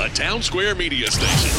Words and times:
a 0.00 0.08
town 0.08 0.40
square 0.40 0.74
media 0.74 1.10
station. 1.10 1.50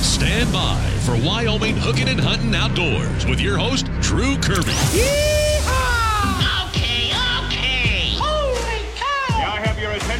Stand 0.00 0.52
by 0.52 0.78
for 1.04 1.16
Wyoming 1.26 1.76
Hooking 1.76 2.08
and 2.08 2.20
Hunting 2.20 2.54
Outdoors 2.54 3.26
with 3.26 3.40
your 3.40 3.58
host, 3.58 3.86
Drew 4.00 4.36
Kirby. 4.36 4.70
Okay, 4.70 5.41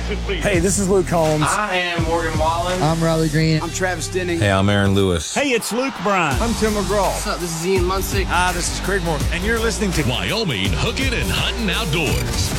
attention, 0.02 0.24
please? 0.24 0.42
Hey, 0.44 0.58
this 0.58 0.78
is 0.78 0.88
Luke 0.88 1.06
Combs. 1.06 1.44
I 1.48 1.76
am 1.76 2.02
Morgan 2.04 2.36
Wallen. 2.38 2.80
I'm 2.82 3.02
Riley 3.02 3.28
Green. 3.28 3.60
I'm 3.62 3.70
Travis 3.70 4.08
Denning. 4.08 4.38
Hey, 4.38 4.50
I'm 4.50 4.68
Aaron 4.68 4.94
Lewis. 4.94 5.34
Hey, 5.34 5.50
it's 5.50 5.72
Luke 5.72 5.94
Bryan. 6.02 6.40
I'm 6.40 6.54
Tim 6.54 6.72
McGraw. 6.72 7.08
What's 7.08 7.26
up? 7.26 7.40
This 7.40 7.54
is 7.60 7.66
Ian 7.66 7.84
Munsick. 7.84 8.26
Ah, 8.28 8.52
this 8.54 8.72
is 8.72 8.84
Craig 8.84 9.02
Morgan, 9.04 9.26
and 9.32 9.44
you're 9.44 9.58
listening 9.58 9.92
to 9.92 10.02
Wyoming 10.08 10.70
Hooking 10.72 11.12
and 11.12 11.30
Hunting 11.30 11.70
Outdoors. 11.70 12.52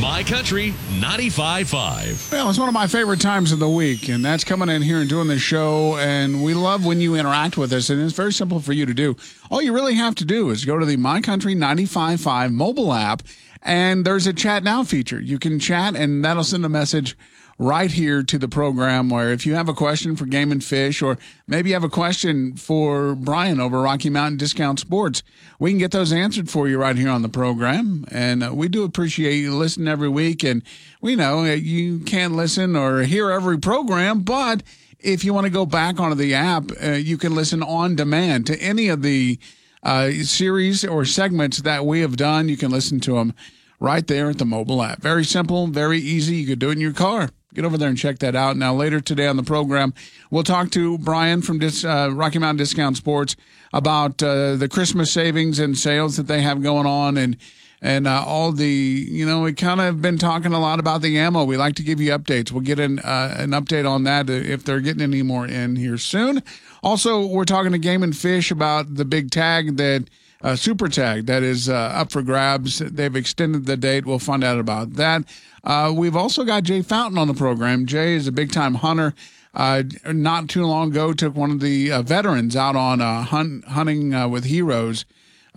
My 0.00 0.22
Country 0.22 0.74
95.5. 1.00 2.30
Well, 2.30 2.48
it's 2.48 2.58
one 2.58 2.68
of 2.68 2.74
my 2.74 2.86
favorite 2.86 3.20
times 3.20 3.50
of 3.50 3.58
the 3.58 3.68
week, 3.68 4.08
and 4.08 4.24
that's 4.24 4.44
coming 4.44 4.68
in 4.68 4.80
here 4.80 4.98
and 4.98 5.08
doing 5.08 5.26
this 5.26 5.42
show. 5.42 5.96
And 5.96 6.44
we 6.44 6.54
love 6.54 6.86
when 6.86 7.00
you 7.00 7.16
interact 7.16 7.56
with 7.56 7.72
us, 7.72 7.90
and 7.90 8.00
it's 8.00 8.12
very 8.12 8.32
simple 8.32 8.60
for 8.60 8.72
you 8.72 8.86
to 8.86 8.94
do. 8.94 9.16
All 9.50 9.60
you 9.60 9.72
really 9.72 9.94
have 9.94 10.14
to 10.16 10.24
do 10.24 10.50
is 10.50 10.64
go 10.64 10.78
to 10.78 10.86
the 10.86 10.96
My 10.96 11.20
Country 11.20 11.56
95.5 11.56 12.52
mobile 12.52 12.92
app, 12.92 13.22
and 13.62 14.04
there's 14.04 14.26
a 14.26 14.32
chat 14.32 14.62
now 14.62 14.84
feature. 14.84 15.20
You 15.20 15.38
can 15.38 15.58
chat, 15.58 15.96
and 15.96 16.24
that'll 16.24 16.44
send 16.44 16.64
a 16.64 16.68
message 16.68 17.16
right 17.58 17.90
here 17.90 18.22
to 18.22 18.38
the 18.38 18.48
program 18.48 19.10
where 19.10 19.32
if 19.32 19.44
you 19.44 19.54
have 19.54 19.68
a 19.68 19.74
question 19.74 20.14
for 20.14 20.26
Game 20.26 20.52
and 20.52 20.62
Fish, 20.62 21.02
or 21.02 21.18
maybe 21.46 21.70
you 21.70 21.74
have 21.74 21.84
a 21.84 21.88
question 21.88 22.54
for 22.56 23.16
Brian 23.16 23.60
over 23.60 23.80
Rocky 23.80 24.10
Mountain 24.10 24.38
Discount 24.38 24.78
Sports, 24.78 25.22
we 25.58 25.70
can 25.70 25.78
get 25.78 25.90
those 25.90 26.12
answered 26.12 26.48
for 26.48 26.68
you 26.68 26.78
right 26.78 26.96
here 26.96 27.10
on 27.10 27.22
the 27.22 27.28
program. 27.28 28.04
And 28.12 28.44
uh, 28.44 28.54
we 28.54 28.68
do 28.68 28.84
appreciate 28.84 29.36
you 29.36 29.56
listening 29.56 29.88
every 29.88 30.08
week. 30.08 30.44
And 30.44 30.62
we 31.00 31.16
know 31.16 31.44
you 31.44 31.98
can't 32.00 32.36
listen 32.36 32.76
or 32.76 33.02
hear 33.02 33.30
every 33.30 33.58
program, 33.58 34.20
but 34.20 34.62
if 35.00 35.24
you 35.24 35.34
want 35.34 35.46
to 35.46 35.50
go 35.50 35.66
back 35.66 35.98
onto 35.98 36.16
the 36.16 36.34
app, 36.34 36.70
uh, 36.82 36.90
you 36.90 37.18
can 37.18 37.34
listen 37.34 37.62
on 37.62 37.96
demand 37.96 38.46
to 38.46 38.60
any 38.60 38.88
of 38.88 39.02
the 39.02 39.38
uh, 39.82 40.10
series 40.22 40.84
or 40.84 41.04
segments 41.04 41.62
that 41.62 41.86
we 41.86 42.00
have 42.00 42.16
done. 42.16 42.48
You 42.48 42.56
can 42.56 42.70
listen 42.70 43.00
to 43.00 43.14
them 43.14 43.34
right 43.80 44.06
there 44.06 44.30
at 44.30 44.38
the 44.38 44.44
mobile 44.44 44.82
app. 44.82 45.00
Very 45.00 45.24
simple, 45.24 45.66
very 45.66 45.98
easy. 45.98 46.36
You 46.36 46.46
could 46.48 46.58
do 46.58 46.70
it 46.70 46.72
in 46.72 46.80
your 46.80 46.92
car. 46.92 47.30
Get 47.54 47.64
over 47.64 47.78
there 47.78 47.88
and 47.88 47.96
check 47.96 48.18
that 48.18 48.36
out. 48.36 48.56
Now, 48.56 48.74
later 48.74 49.00
today 49.00 49.26
on 49.26 49.36
the 49.36 49.42
program, 49.42 49.94
we'll 50.30 50.44
talk 50.44 50.70
to 50.72 50.98
Brian 50.98 51.40
from 51.40 51.58
Dis, 51.58 51.84
uh, 51.84 52.10
Rocky 52.12 52.38
Mountain 52.38 52.58
Discount 52.58 52.96
Sports 52.96 53.36
about 53.72 54.22
uh, 54.22 54.56
the 54.56 54.68
Christmas 54.68 55.10
savings 55.10 55.58
and 55.58 55.76
sales 55.76 56.16
that 56.18 56.26
they 56.26 56.42
have 56.42 56.62
going 56.62 56.86
on 56.86 57.16
and 57.16 57.36
and 57.80 58.06
uh, 58.06 58.24
all 58.26 58.52
the 58.52 58.68
you 58.68 59.24
know 59.26 59.42
we 59.42 59.52
kind 59.52 59.80
of 59.80 60.02
been 60.02 60.18
talking 60.18 60.52
a 60.52 60.60
lot 60.60 60.80
about 60.80 61.02
the 61.02 61.18
ammo. 61.18 61.44
We 61.44 61.56
like 61.56 61.74
to 61.76 61.82
give 61.82 62.00
you 62.00 62.10
updates. 62.12 62.50
We'll 62.50 62.62
get 62.62 62.78
an 62.78 62.98
uh, 63.00 63.34
an 63.38 63.50
update 63.50 63.88
on 63.88 64.04
that 64.04 64.28
if 64.28 64.64
they're 64.64 64.80
getting 64.80 65.02
any 65.02 65.22
more 65.22 65.46
in 65.46 65.76
here 65.76 65.98
soon. 65.98 66.42
Also, 66.82 67.26
we're 67.26 67.44
talking 67.44 67.72
to 67.72 67.78
Game 67.78 68.02
and 68.02 68.16
Fish 68.16 68.50
about 68.50 68.94
the 68.94 69.04
big 69.04 69.30
tag 69.30 69.76
that 69.76 70.04
uh, 70.42 70.56
super 70.56 70.88
tag 70.88 71.26
that 71.26 71.42
is 71.42 71.68
uh, 71.68 71.74
up 71.74 72.12
for 72.12 72.22
grabs. 72.22 72.78
They've 72.78 73.14
extended 73.14 73.66
the 73.66 73.76
date. 73.76 74.06
We'll 74.06 74.18
find 74.18 74.44
out 74.44 74.58
about 74.58 74.94
that. 74.94 75.24
Uh, 75.64 75.92
we've 75.94 76.16
also 76.16 76.44
got 76.44 76.62
Jay 76.62 76.82
Fountain 76.82 77.18
on 77.18 77.28
the 77.28 77.34
program. 77.34 77.86
Jay 77.86 78.14
is 78.14 78.26
a 78.26 78.32
big 78.32 78.52
time 78.52 78.74
hunter. 78.74 79.14
Uh, 79.54 79.82
not 80.06 80.48
too 80.48 80.64
long 80.64 80.90
ago, 80.90 81.12
took 81.12 81.34
one 81.34 81.50
of 81.50 81.60
the 81.60 81.90
uh, 81.90 82.02
veterans 82.02 82.54
out 82.54 82.76
on 82.76 83.00
hunt, 83.00 83.64
hunting 83.64 84.14
uh, 84.14 84.28
with 84.28 84.44
heroes 84.44 85.04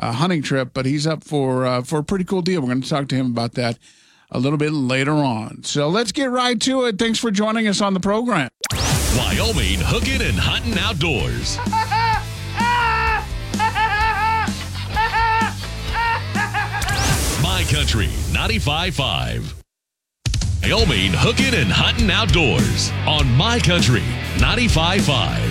uh, 0.02 0.12
hunting 0.12 0.42
trip, 0.42 0.72
but 0.74 0.86
he's 0.86 1.06
up 1.08 1.24
for 1.24 1.66
uh, 1.66 1.82
for 1.84 2.00
a 2.00 2.04
pretty 2.04 2.26
cool 2.26 2.42
deal. 2.42 2.62
We're 2.62 2.68
going 2.68 2.82
to 2.82 2.90
talk 2.90 3.08
to 3.10 3.16
him 3.16 3.28
about 3.28 3.54
that 3.54 3.78
a 4.32 4.40
little 4.40 4.58
bit 4.58 4.72
later 4.72 5.14
on. 5.14 5.64
So 5.64 5.90
let's 5.90 6.12
get 6.12 6.26
right 6.32 6.60
to 6.62 6.86
it. 6.86 6.98
Thanks 6.98 7.20
for 7.20 7.32
joining 7.32 7.68
us 7.68 7.82
on 7.82 7.94
the 7.94 8.00
program. 8.00 8.50
Wyoming 9.18 9.80
Hooking 9.82 10.22
and 10.22 10.38
Hunting 10.40 10.78
Outdoors. 10.80 11.58
My 17.44 17.64
Country 17.70 18.08
95.5. 18.32 19.54
Wyoming 20.64 21.12
Hooking 21.14 21.54
and 21.54 21.72
Hunting 21.72 22.10
Outdoors 22.10 22.92
on 23.08 23.30
My 23.36 23.60
Country 23.60 24.04
95.5. 24.38 25.51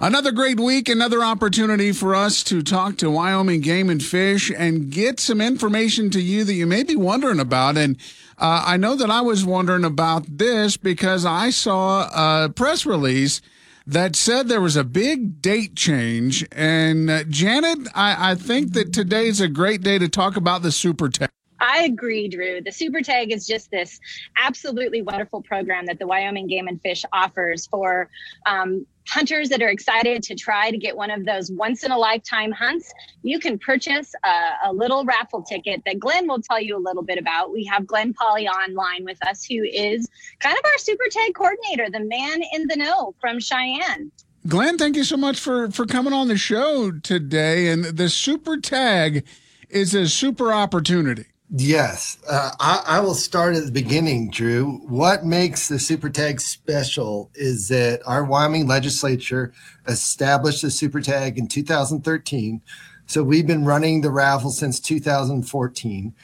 Another 0.00 0.30
great 0.30 0.60
week, 0.60 0.88
another 0.88 1.24
opportunity 1.24 1.90
for 1.90 2.14
us 2.14 2.44
to 2.44 2.62
talk 2.62 2.98
to 2.98 3.10
Wyoming 3.10 3.60
Game 3.60 3.90
and 3.90 4.00
Fish 4.02 4.48
and 4.48 4.92
get 4.92 5.18
some 5.18 5.40
information 5.40 6.08
to 6.10 6.20
you 6.20 6.44
that 6.44 6.54
you 6.54 6.66
may 6.66 6.84
be 6.84 6.94
wondering 6.94 7.40
about. 7.40 7.76
And 7.76 7.96
uh, 8.38 8.62
I 8.64 8.76
know 8.76 8.94
that 8.94 9.10
I 9.10 9.22
was 9.22 9.44
wondering 9.44 9.84
about 9.84 10.38
this 10.38 10.76
because 10.76 11.26
I 11.26 11.50
saw 11.50 12.44
a 12.44 12.48
press 12.48 12.86
release 12.86 13.40
that 13.88 14.14
said 14.14 14.46
there 14.46 14.60
was 14.60 14.76
a 14.76 14.84
big 14.84 15.42
date 15.42 15.74
change. 15.74 16.46
And 16.52 17.10
uh, 17.10 17.24
Janet, 17.24 17.88
I, 17.92 18.30
I 18.30 18.34
think 18.36 18.74
that 18.74 18.92
today 18.92 19.26
is 19.26 19.40
a 19.40 19.48
great 19.48 19.82
day 19.82 19.98
to 19.98 20.08
talk 20.08 20.36
about 20.36 20.62
the 20.62 20.70
Super 20.70 21.08
Tag. 21.08 21.30
I 21.60 21.84
agree, 21.84 22.28
Drew. 22.28 22.60
The 22.60 22.72
Super 22.72 23.00
Tag 23.00 23.32
is 23.32 23.46
just 23.46 23.70
this 23.70 23.98
absolutely 24.40 25.02
wonderful 25.02 25.42
program 25.42 25.86
that 25.86 25.98
the 25.98 26.06
Wyoming 26.06 26.46
Game 26.46 26.68
and 26.68 26.80
Fish 26.80 27.04
offers 27.12 27.66
for 27.66 28.08
um, 28.46 28.86
hunters 29.08 29.48
that 29.48 29.62
are 29.62 29.68
excited 29.68 30.22
to 30.22 30.34
try 30.34 30.70
to 30.70 30.76
get 30.76 30.96
one 30.96 31.10
of 31.10 31.24
those 31.24 31.50
once 31.50 31.82
in 31.82 31.90
a 31.90 31.98
lifetime 31.98 32.52
hunts. 32.52 32.92
You 33.22 33.38
can 33.38 33.58
purchase 33.58 34.14
a, 34.24 34.68
a, 34.68 34.72
little 34.72 35.04
raffle 35.04 35.42
ticket 35.42 35.82
that 35.86 35.98
Glenn 35.98 36.28
will 36.28 36.42
tell 36.42 36.60
you 36.60 36.76
a 36.76 36.78
little 36.78 37.02
bit 37.02 37.18
about. 37.18 37.50
We 37.50 37.64
have 37.64 37.86
Glenn 37.86 38.12
Polly 38.12 38.46
online 38.46 39.04
with 39.04 39.18
us, 39.26 39.44
who 39.44 39.62
is 39.64 40.08
kind 40.40 40.56
of 40.56 40.64
our 40.64 40.78
Super 40.78 41.04
Tag 41.10 41.34
coordinator, 41.34 41.90
the 41.90 42.04
man 42.04 42.42
in 42.52 42.66
the 42.68 42.76
know 42.76 43.14
from 43.20 43.40
Cheyenne. 43.40 44.12
Glenn, 44.46 44.78
thank 44.78 44.96
you 44.96 45.04
so 45.04 45.16
much 45.16 45.40
for 45.40 45.70
for 45.70 45.86
coming 45.86 46.12
on 46.12 46.28
the 46.28 46.38
show 46.38 46.92
today. 46.92 47.68
And 47.68 47.84
the 47.84 48.08
Super 48.08 48.58
Tag 48.58 49.26
is 49.68 49.94
a 49.94 50.08
super 50.08 50.52
opportunity. 50.52 51.26
Yes, 51.50 52.18
uh, 52.28 52.50
I, 52.60 52.82
I, 52.86 53.00
will 53.00 53.14
start 53.14 53.56
at 53.56 53.64
the 53.64 53.72
beginning, 53.72 54.28
Drew. 54.28 54.82
What 54.86 55.24
makes 55.24 55.68
the 55.68 55.78
Super 55.78 56.10
Tag 56.10 56.42
special 56.42 57.30
is 57.34 57.68
that 57.68 58.02
our 58.04 58.22
Wyoming 58.22 58.66
legislature 58.66 59.54
established 59.86 60.60
the 60.60 60.70
Super 60.70 61.00
Tag 61.00 61.38
in 61.38 61.48
2013. 61.48 62.60
So 63.06 63.22
we've 63.22 63.46
been 63.46 63.64
running 63.64 64.02
the 64.02 64.10
raffle 64.10 64.50
since 64.50 64.78
2014. 64.78 66.14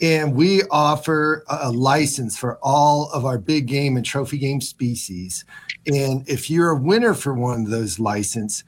And 0.00 0.34
we 0.34 0.62
offer 0.72 1.44
a 1.48 1.70
license 1.70 2.36
for 2.36 2.58
all 2.60 3.08
of 3.12 3.24
our 3.24 3.38
big 3.38 3.66
game 3.66 3.96
and 3.96 4.04
trophy 4.04 4.38
game 4.38 4.60
species. 4.60 5.44
And 5.86 6.28
if 6.28 6.50
you're 6.50 6.70
a 6.70 6.76
winner 6.76 7.14
for 7.14 7.34
one 7.34 7.62
of 7.62 7.70
those 7.70 8.00
license, 8.00 8.64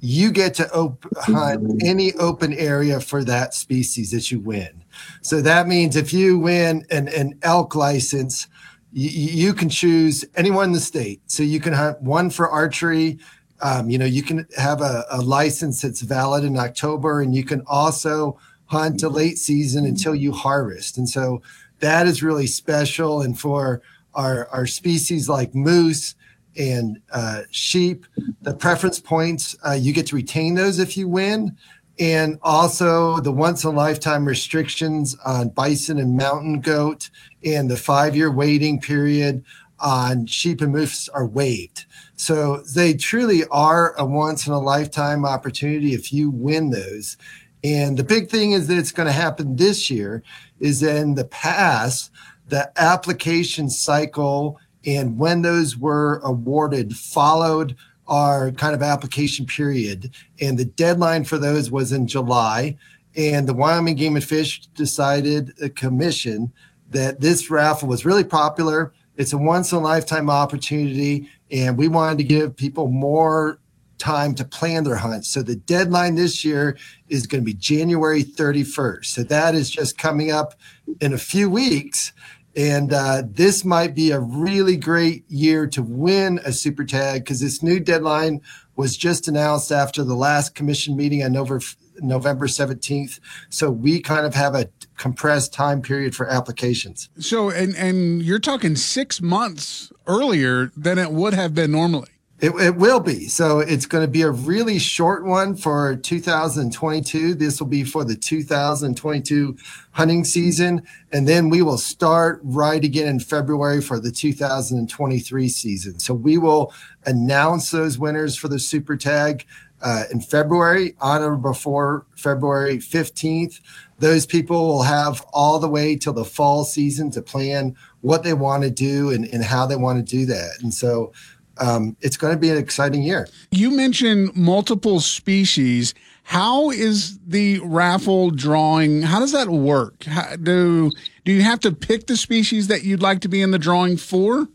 you 0.00 0.30
get 0.30 0.52
to 0.54 0.70
op- 0.74 1.06
hunt 1.16 1.82
any 1.82 2.12
open 2.16 2.52
area 2.52 3.00
for 3.00 3.24
that 3.24 3.54
species 3.54 4.10
that 4.10 4.30
you 4.30 4.40
win. 4.40 4.83
So 5.22 5.40
that 5.42 5.66
means 5.66 5.96
if 5.96 6.12
you 6.12 6.38
win 6.38 6.84
an, 6.90 7.08
an 7.08 7.38
elk 7.42 7.74
license, 7.74 8.48
you, 8.92 9.10
you 9.10 9.54
can 9.54 9.68
choose 9.68 10.24
anyone 10.36 10.66
in 10.66 10.72
the 10.72 10.80
state. 10.80 11.20
So 11.26 11.42
you 11.42 11.60
can 11.60 11.72
hunt 11.72 12.00
one 12.00 12.30
for 12.30 12.48
archery. 12.48 13.18
Um, 13.60 13.90
you 13.90 13.98
know, 13.98 14.04
you 14.04 14.22
can 14.22 14.46
have 14.56 14.80
a, 14.80 15.04
a 15.10 15.20
license 15.20 15.82
that's 15.82 16.02
valid 16.02 16.44
in 16.44 16.58
October, 16.58 17.20
and 17.20 17.34
you 17.34 17.44
can 17.44 17.62
also 17.66 18.38
hunt 18.66 19.02
a 19.02 19.08
late 19.08 19.38
season 19.38 19.86
until 19.86 20.14
you 20.14 20.32
harvest. 20.32 20.98
And 20.98 21.08
so 21.08 21.42
that 21.80 22.06
is 22.06 22.22
really 22.22 22.46
special. 22.46 23.22
And 23.22 23.38
for 23.38 23.82
our, 24.14 24.48
our 24.48 24.66
species 24.66 25.28
like 25.28 25.54
moose, 25.54 26.14
and 26.56 27.00
uh, 27.12 27.42
sheep. 27.50 28.06
The 28.42 28.54
preference 28.54 29.00
points, 29.00 29.56
uh, 29.66 29.72
you 29.72 29.92
get 29.92 30.06
to 30.08 30.16
retain 30.16 30.54
those 30.54 30.78
if 30.78 30.96
you 30.96 31.08
win. 31.08 31.56
And 31.98 32.38
also 32.42 33.20
the 33.20 33.32
once 33.32 33.64
in 33.64 33.70
a 33.70 33.72
lifetime 33.72 34.24
restrictions 34.24 35.16
on 35.24 35.50
bison 35.50 35.98
and 35.98 36.16
mountain 36.16 36.60
goat 36.60 37.10
and 37.44 37.70
the 37.70 37.76
five 37.76 38.16
year 38.16 38.32
waiting 38.32 38.80
period 38.80 39.44
on 39.78 40.26
sheep 40.26 40.60
and 40.60 40.72
moose 40.72 41.08
are 41.10 41.26
waived. 41.26 41.86
So 42.16 42.62
they 42.74 42.94
truly 42.94 43.44
are 43.50 43.94
a 43.96 44.04
once 44.04 44.46
in 44.46 44.52
a 44.52 44.58
lifetime 44.58 45.24
opportunity 45.24 45.94
if 45.94 46.12
you 46.12 46.30
win 46.30 46.70
those. 46.70 47.16
And 47.62 47.96
the 47.96 48.04
big 48.04 48.28
thing 48.28 48.52
is 48.52 48.66
that 48.68 48.78
it's 48.78 48.92
going 48.92 49.06
to 49.06 49.12
happen 49.12 49.56
this 49.56 49.90
year 49.90 50.22
is 50.60 50.82
in 50.82 51.14
the 51.14 51.24
past, 51.24 52.10
the 52.48 52.70
application 52.80 53.70
cycle 53.70 54.58
and 54.86 55.18
when 55.18 55.42
those 55.42 55.76
were 55.76 56.20
awarded 56.24 56.94
followed 56.94 57.76
our 58.06 58.50
kind 58.52 58.74
of 58.74 58.82
application 58.82 59.46
period 59.46 60.10
and 60.40 60.58
the 60.58 60.64
deadline 60.64 61.24
for 61.24 61.38
those 61.38 61.70
was 61.70 61.92
in 61.92 62.06
july 62.06 62.76
And 63.16 63.48
the 63.48 63.54
Wyoming 63.54 63.96
Game 63.96 64.16
and 64.16 64.24
Fish 64.24 64.66
decided 64.74 65.52
a 65.62 65.68
commission 65.68 66.52
that 66.90 67.20
this 67.20 67.50
raffle 67.50 67.88
was 67.88 68.04
really 68.04 68.24
popular. 68.24 68.92
It's 69.16 69.32
a 69.32 69.38
once 69.38 69.72
in 69.72 69.78
a 69.78 69.80
lifetime 69.80 70.28
opportunity, 70.28 71.28
and 71.50 71.78
we 71.78 71.88
wanted 71.88 72.18
to 72.18 72.24
give 72.24 72.56
people 72.56 72.88
more 72.88 73.58
time 73.98 74.34
to 74.34 74.44
plan 74.44 74.82
their 74.84 74.96
hunts. 74.96 75.28
So 75.28 75.42
the 75.42 75.54
deadline 75.54 76.16
this 76.16 76.44
year 76.44 76.76
is 77.08 77.26
going 77.26 77.42
to 77.42 77.46
be 77.46 77.54
January 77.54 78.24
31st. 78.24 79.04
So 79.04 79.22
that 79.22 79.54
is 79.54 79.70
just 79.70 79.96
coming 79.96 80.32
up 80.32 80.54
in 81.00 81.12
a 81.12 81.18
few 81.18 81.48
weeks. 81.48 82.12
And 82.56 82.92
uh, 82.92 83.22
this 83.26 83.64
might 83.64 83.94
be 83.94 84.10
a 84.12 84.20
really 84.20 84.76
great 84.76 85.28
year 85.28 85.66
to 85.68 85.82
win 85.82 86.40
a 86.44 86.52
super 86.52 86.84
tag 86.84 87.24
because 87.24 87.40
this 87.40 87.62
new 87.62 87.80
deadline 87.80 88.40
was 88.76 88.96
just 88.96 89.28
announced 89.28 89.72
after 89.72 90.04
the 90.04 90.14
last 90.14 90.54
commission 90.54 90.96
meeting 90.96 91.22
on 91.22 91.32
November, 91.32 91.64
November 92.00 92.46
17th. 92.46 93.20
So 93.48 93.70
we 93.70 94.00
kind 94.00 94.26
of 94.26 94.34
have 94.34 94.54
a 94.54 94.68
compressed 94.96 95.52
time 95.52 95.82
period 95.82 96.14
for 96.14 96.28
applications. 96.28 97.08
So, 97.18 97.50
and, 97.50 97.74
and 97.76 98.22
you're 98.22 98.38
talking 98.38 98.76
six 98.76 99.20
months 99.20 99.92
earlier 100.06 100.70
than 100.76 100.98
it 100.98 101.10
would 101.10 101.34
have 101.34 101.54
been 101.54 101.72
normally. 101.72 102.08
It, 102.40 102.50
it 102.60 102.76
will 102.76 103.00
be. 103.00 103.28
So 103.28 103.60
it's 103.60 103.86
going 103.86 104.04
to 104.04 104.10
be 104.10 104.22
a 104.22 104.30
really 104.30 104.78
short 104.78 105.24
one 105.24 105.54
for 105.54 105.94
2022. 105.94 107.34
This 107.34 107.60
will 107.60 107.68
be 107.68 107.84
for 107.84 108.04
the 108.04 108.16
2022 108.16 109.56
hunting 109.92 110.24
season. 110.24 110.82
And 111.12 111.28
then 111.28 111.48
we 111.48 111.62
will 111.62 111.78
start 111.78 112.40
right 112.42 112.82
again 112.82 113.06
in 113.06 113.20
February 113.20 113.80
for 113.80 114.00
the 114.00 114.10
2023 114.10 115.48
season. 115.48 116.00
So 116.00 116.12
we 116.12 116.36
will 116.36 116.74
announce 117.06 117.70
those 117.70 117.98
winners 117.98 118.36
for 118.36 118.48
the 118.48 118.58
Super 118.58 118.96
Tag 118.96 119.46
uh, 119.80 120.04
in 120.10 120.20
February, 120.20 120.96
on 121.00 121.22
or 121.22 121.36
before 121.36 122.06
February 122.16 122.78
15th. 122.78 123.60
Those 123.98 124.26
people 124.26 124.66
will 124.66 124.82
have 124.82 125.24
all 125.32 125.58
the 125.58 125.68
way 125.68 125.96
till 125.96 126.14
the 126.14 126.24
fall 126.24 126.64
season 126.64 127.10
to 127.12 127.22
plan 127.22 127.76
what 128.00 128.22
they 128.22 128.32
want 128.32 128.64
to 128.64 128.70
do 128.70 129.10
and, 129.10 129.26
and 129.26 129.44
how 129.44 129.66
they 129.66 129.76
want 129.76 129.98
to 129.98 130.16
do 130.16 130.26
that. 130.26 130.58
And 130.62 130.72
so 130.72 131.12
um, 131.58 131.96
it's 132.00 132.16
going 132.16 132.32
to 132.32 132.38
be 132.38 132.50
an 132.50 132.56
exciting 132.56 133.02
year. 133.02 133.28
You 133.50 133.70
mentioned 133.70 134.34
multiple 134.36 135.00
species. 135.00 135.94
How 136.24 136.70
is 136.70 137.18
the 137.26 137.60
raffle 137.60 138.30
drawing? 138.30 139.02
How 139.02 139.20
does 139.20 139.32
that 139.32 139.48
work? 139.48 140.04
How, 140.04 140.36
do 140.36 140.90
do 141.24 141.32
you 141.32 141.42
have 141.42 141.60
to 141.60 141.72
pick 141.72 142.06
the 142.06 142.16
species 142.16 142.68
that 142.68 142.82
you'd 142.82 143.02
like 143.02 143.20
to 143.20 143.28
be 143.28 143.42
in 143.42 143.50
the 143.50 143.58
drawing 143.58 143.96
for? 143.96 144.48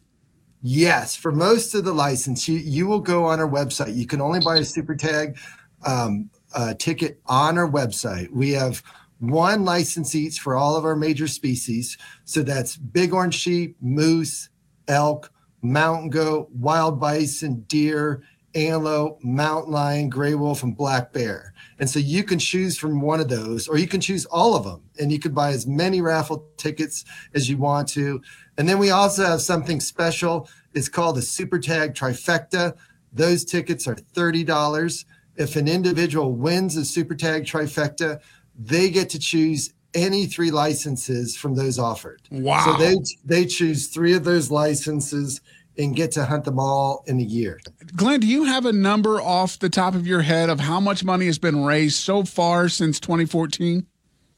Yes, 0.62 1.16
for 1.16 1.32
most 1.32 1.74
of 1.74 1.86
the 1.86 1.94
license, 1.94 2.48
you, 2.48 2.58
you 2.58 2.86
will 2.86 3.00
go 3.00 3.26
on 3.26 3.40
our 3.40 3.50
website. 3.50 3.96
You 3.96 4.06
can 4.06 4.20
only 4.20 4.42
buy 4.42 4.58
a 4.58 4.66
super 4.66 4.94
tag 4.94 5.38
um, 5.86 6.30
uh, 6.54 6.74
ticket 6.74 7.22
on 7.28 7.58
our 7.58 7.70
website. 7.70 8.30
We 8.32 8.52
have 8.52 8.84
one 9.20 9.64
license 9.64 10.16
each 10.16 10.40
for 10.40 10.58
all 10.58 10.76
of 10.76 10.84
our 10.84 10.96
major 10.96 11.28
species. 11.28 11.98
So 12.26 12.42
that's 12.42 12.76
big 12.76 13.12
bighorn 13.12 13.32
sheep, 13.32 13.78
moose, 13.82 14.50
elk, 14.88 15.32
mountain 15.62 16.10
goat, 16.10 16.50
wild 16.52 17.00
bison, 17.00 17.62
deer, 17.68 18.24
antelope, 18.56 19.24
mountain 19.24 19.72
lion, 19.72 20.10
gray 20.10 20.36
wolf, 20.36 20.64
and 20.64 20.76
black 20.76 21.14
bear. 21.14 21.54
And 21.80 21.90
so 21.90 22.00
you 22.00 22.24
can 22.24 22.40
choose 22.40 22.78
from 22.78 23.02
one 23.02 23.20
of 23.20 23.30
those, 23.30 23.68
or 23.68 23.78
you 23.78 23.88
can 23.88 24.02
choose 24.02 24.26
all 24.26 24.56
of 24.56 24.64
them, 24.64 24.82
and 25.00 25.12
you 25.12 25.20
could 25.20 25.36
buy 25.36 25.52
as 25.52 25.68
many 25.68 26.02
raffle 26.02 26.48
tickets 26.58 27.06
as 27.34 27.50
you 27.50 27.58
want 27.58 27.88
to. 27.90 28.22
And 28.58 28.68
then 28.68 28.80
we 28.80 28.90
also 28.90 29.26
have 29.26 29.42
something 29.42 29.80
special. 29.80 30.50
It's 30.74 30.90
called 30.90 31.16
the 31.16 31.22
Super 31.22 31.60
Tag 31.60 31.94
Trifecta. 31.94 32.76
Those 33.14 33.46
tickets 33.46 33.88
are 33.88 33.96
$30. 33.96 35.06
If 35.36 35.56
an 35.56 35.68
individual 35.68 36.34
wins 36.34 36.76
a 36.76 36.84
Super 36.84 37.16
Tag 37.16 37.46
Trifecta, 37.46 38.20
they 38.58 38.90
get 38.90 39.10
to 39.12 39.20
choose 39.20 39.74
any 39.94 40.26
three 40.26 40.52
licenses 40.52 41.36
from 41.36 41.56
those 41.56 41.80
offered. 41.80 42.22
Wow. 42.32 42.66
So 42.66 42.84
they 42.84 42.96
they 43.26 43.46
choose 43.46 43.88
three 43.88 44.14
of 44.14 44.24
those 44.24 44.52
licenses 44.52 45.42
and 45.78 45.96
get 45.96 46.12
to 46.12 46.26
hunt 46.26 46.44
them 46.44 46.60
all 46.60 47.04
in 47.08 47.20
a 47.20 47.24
year. 47.24 47.60
Glenn, 47.96 48.20
do 48.20 48.28
you 48.28 48.44
have 48.44 48.66
a 48.66 48.74
number 48.74 49.22
off 49.22 49.58
the 49.60 49.70
top 49.70 49.96
of 49.96 50.06
your 50.06 50.22
head 50.22 50.50
of 50.50 50.60
how 50.60 50.80
much 50.80 51.04
money 51.04 51.26
has 51.26 51.40
been 51.40 51.64
raised 51.64 51.96
so 51.96 52.24
far 52.24 52.68
since 52.68 53.00
2014? 53.00 53.86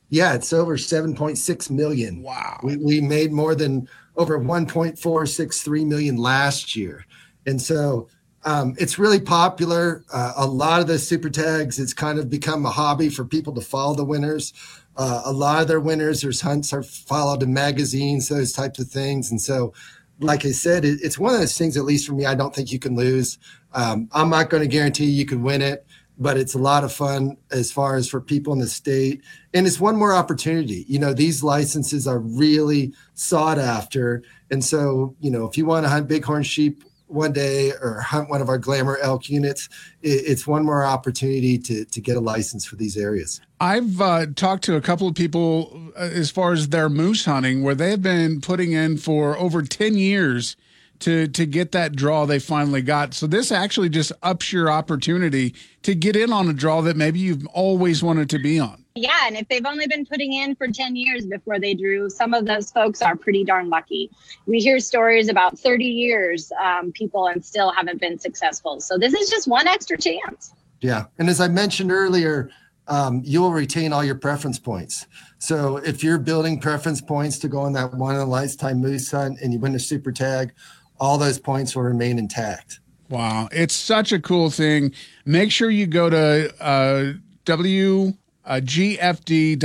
Yeah, 0.09 0.33
it's 0.35 0.53
over 0.53 0.77
7.6 0.77 1.71
million. 1.71 2.21
Wow. 2.21 2.59
We, 2.61 2.77
we 2.77 3.01
made 3.01 3.31
more 3.31 3.55
than 3.55 3.87
over 4.17 4.39
1.463 4.39 5.87
million 5.87 6.17
last 6.17 6.75
year. 6.75 7.05
And 7.47 7.59
so 7.59 8.07
um, 8.43 8.75
it's 8.77 8.99
really 8.99 9.19
popular. 9.19 10.03
Uh, 10.11 10.33
a 10.35 10.45
lot 10.45 10.81
of 10.81 10.87
the 10.87 10.99
super 10.99 11.29
tags, 11.29 11.79
it's 11.79 11.93
kind 11.93 12.19
of 12.19 12.29
become 12.29 12.65
a 12.65 12.71
hobby 12.71 13.09
for 13.09 13.23
people 13.23 13.53
to 13.53 13.61
follow 13.61 13.95
the 13.95 14.05
winners. 14.05 14.53
Uh, 14.97 15.21
a 15.25 15.31
lot 15.31 15.61
of 15.61 15.67
their 15.67 15.79
winners, 15.79 16.21
there's 16.21 16.41
hunts 16.41 16.73
are 16.73 16.83
followed 16.83 17.43
in 17.43 17.53
magazines, 17.53 18.27
those 18.27 18.51
types 18.51 18.79
of 18.79 18.87
things. 18.89 19.31
And 19.31 19.41
so, 19.41 19.73
like 20.19 20.45
I 20.45 20.51
said, 20.51 20.85
it, 20.85 20.99
it's 21.01 21.17
one 21.17 21.33
of 21.33 21.39
those 21.39 21.57
things, 21.57 21.77
at 21.77 21.85
least 21.85 22.07
for 22.07 22.13
me, 22.13 22.25
I 22.25 22.35
don't 22.35 22.53
think 22.53 22.71
you 22.71 22.79
can 22.79 22.95
lose. 22.95 23.39
Um, 23.73 24.09
I'm 24.11 24.29
not 24.29 24.49
going 24.49 24.61
to 24.61 24.67
guarantee 24.67 25.05
you 25.05 25.25
can 25.25 25.41
win 25.43 25.61
it, 25.61 25.85
but 26.19 26.37
it's 26.37 26.53
a 26.53 26.59
lot 26.59 26.83
of 26.83 26.93
fun 26.93 27.37
as 27.51 27.71
far 27.71 27.95
as 27.95 28.07
for 28.07 28.21
people 28.21 28.53
in 28.53 28.59
the 28.59 28.67
state. 28.67 29.23
And 29.53 29.65
it's 29.65 29.79
one 29.79 29.95
more 29.95 30.13
opportunity. 30.13 30.85
You 30.87 30.99
know, 30.99 31.13
these 31.13 31.41
licenses 31.41 32.07
are 32.07 32.19
really 32.19 32.93
sought 33.15 33.57
after. 33.57 34.23
And 34.51 34.63
so, 34.63 35.15
you 35.19 35.31
know, 35.31 35.45
if 35.45 35.57
you 35.57 35.65
want 35.65 35.85
to 35.85 35.89
hunt 35.89 36.09
bighorn 36.09 36.43
sheep 36.43 36.83
one 37.11 37.33
day 37.33 37.71
or 37.81 37.99
hunt 37.99 38.29
one 38.29 38.41
of 38.41 38.49
our 38.49 38.57
glamour 38.57 38.97
elk 39.01 39.29
units, 39.29 39.69
it's 40.01 40.47
one 40.47 40.63
more 40.65 40.85
opportunity 40.85 41.57
to, 41.57 41.85
to 41.85 42.01
get 42.01 42.17
a 42.17 42.19
license 42.19 42.65
for 42.65 42.75
these 42.75 42.97
areas. 42.97 43.41
I've 43.59 44.01
uh, 44.01 44.27
talked 44.35 44.63
to 44.65 44.75
a 44.75 44.81
couple 44.81 45.07
of 45.07 45.15
people 45.15 45.91
uh, 45.95 46.01
as 46.01 46.31
far 46.31 46.53
as 46.53 46.69
their 46.69 46.89
moose 46.89 47.25
hunting, 47.25 47.63
where 47.63 47.75
they've 47.75 48.01
been 48.01 48.41
putting 48.41 48.71
in 48.71 48.97
for 48.97 49.37
over 49.37 49.61
10 49.61 49.95
years 49.95 50.55
to 51.01 51.27
to 51.27 51.45
get 51.45 51.71
that 51.71 51.95
draw 51.95 52.25
they 52.25 52.39
finally 52.39 52.81
got. 52.81 53.13
So 53.13 53.27
this 53.27 53.51
actually 53.51 53.89
just 53.89 54.11
ups 54.23 54.53
your 54.53 54.69
opportunity 54.69 55.53
to 55.83 55.95
get 55.95 56.15
in 56.15 56.31
on 56.31 56.47
a 56.47 56.53
draw 56.53 56.81
that 56.81 56.95
maybe 56.95 57.19
you've 57.19 57.45
always 57.47 58.01
wanted 58.01 58.29
to 58.29 58.39
be 58.39 58.59
on. 58.59 58.80
Yeah, 58.95 59.21
and 59.25 59.37
if 59.37 59.47
they've 59.47 59.65
only 59.65 59.87
been 59.87 60.05
putting 60.05 60.33
in 60.33 60.55
for 60.55 60.67
10 60.67 60.97
years 60.97 61.25
before 61.25 61.59
they 61.59 61.73
drew, 61.73 62.09
some 62.09 62.33
of 62.33 62.45
those 62.45 62.71
folks 62.71 63.01
are 63.01 63.15
pretty 63.15 63.45
darn 63.45 63.69
lucky. 63.69 64.11
We 64.45 64.59
hear 64.59 64.79
stories 64.79 65.29
about 65.29 65.57
30 65.57 65.85
years 65.85 66.51
um, 66.61 66.91
people 66.91 67.27
and 67.27 67.43
still 67.43 67.71
haven't 67.71 68.01
been 68.01 68.19
successful. 68.19 68.81
So 68.81 68.97
this 68.97 69.13
is 69.13 69.29
just 69.29 69.47
one 69.47 69.67
extra 69.67 69.97
chance. 69.97 70.53
Yeah. 70.81 71.05
And 71.19 71.29
as 71.29 71.39
I 71.39 71.47
mentioned 71.47 71.91
earlier, 71.91 72.49
um, 72.87 73.21
you'll 73.23 73.53
retain 73.53 73.93
all 73.93 74.03
your 74.03 74.15
preference 74.15 74.59
points. 74.59 75.07
So 75.39 75.77
if 75.77 76.03
you're 76.03 76.17
building 76.17 76.59
preference 76.59 76.99
points 76.99 77.39
to 77.39 77.47
go 77.47 77.61
on 77.61 77.73
that 77.73 77.93
one 77.93 78.15
in 78.15 78.21
a 78.21 78.25
lifetime 78.25 78.81
moose 78.81 79.09
hunt 79.09 79.39
and 79.41 79.53
you 79.53 79.59
win 79.59 79.73
a 79.73 79.79
super 79.79 80.11
tag, 80.11 80.53
all 80.99 81.17
those 81.17 81.39
points 81.39 81.75
will 81.75 81.83
remain 81.83 82.19
intact. 82.19 82.81
Wow. 83.09 83.47
It's 83.53 83.73
such 83.73 84.11
a 84.11 84.19
cool 84.19 84.49
thing. 84.49 84.93
Make 85.25 85.51
sure 85.51 85.69
you 85.69 85.87
go 85.87 86.09
to 86.09 86.53
uh, 86.61 87.13
W 87.45 88.13
uh, 88.45 88.55
gfd.wyo.gov. 88.63 89.59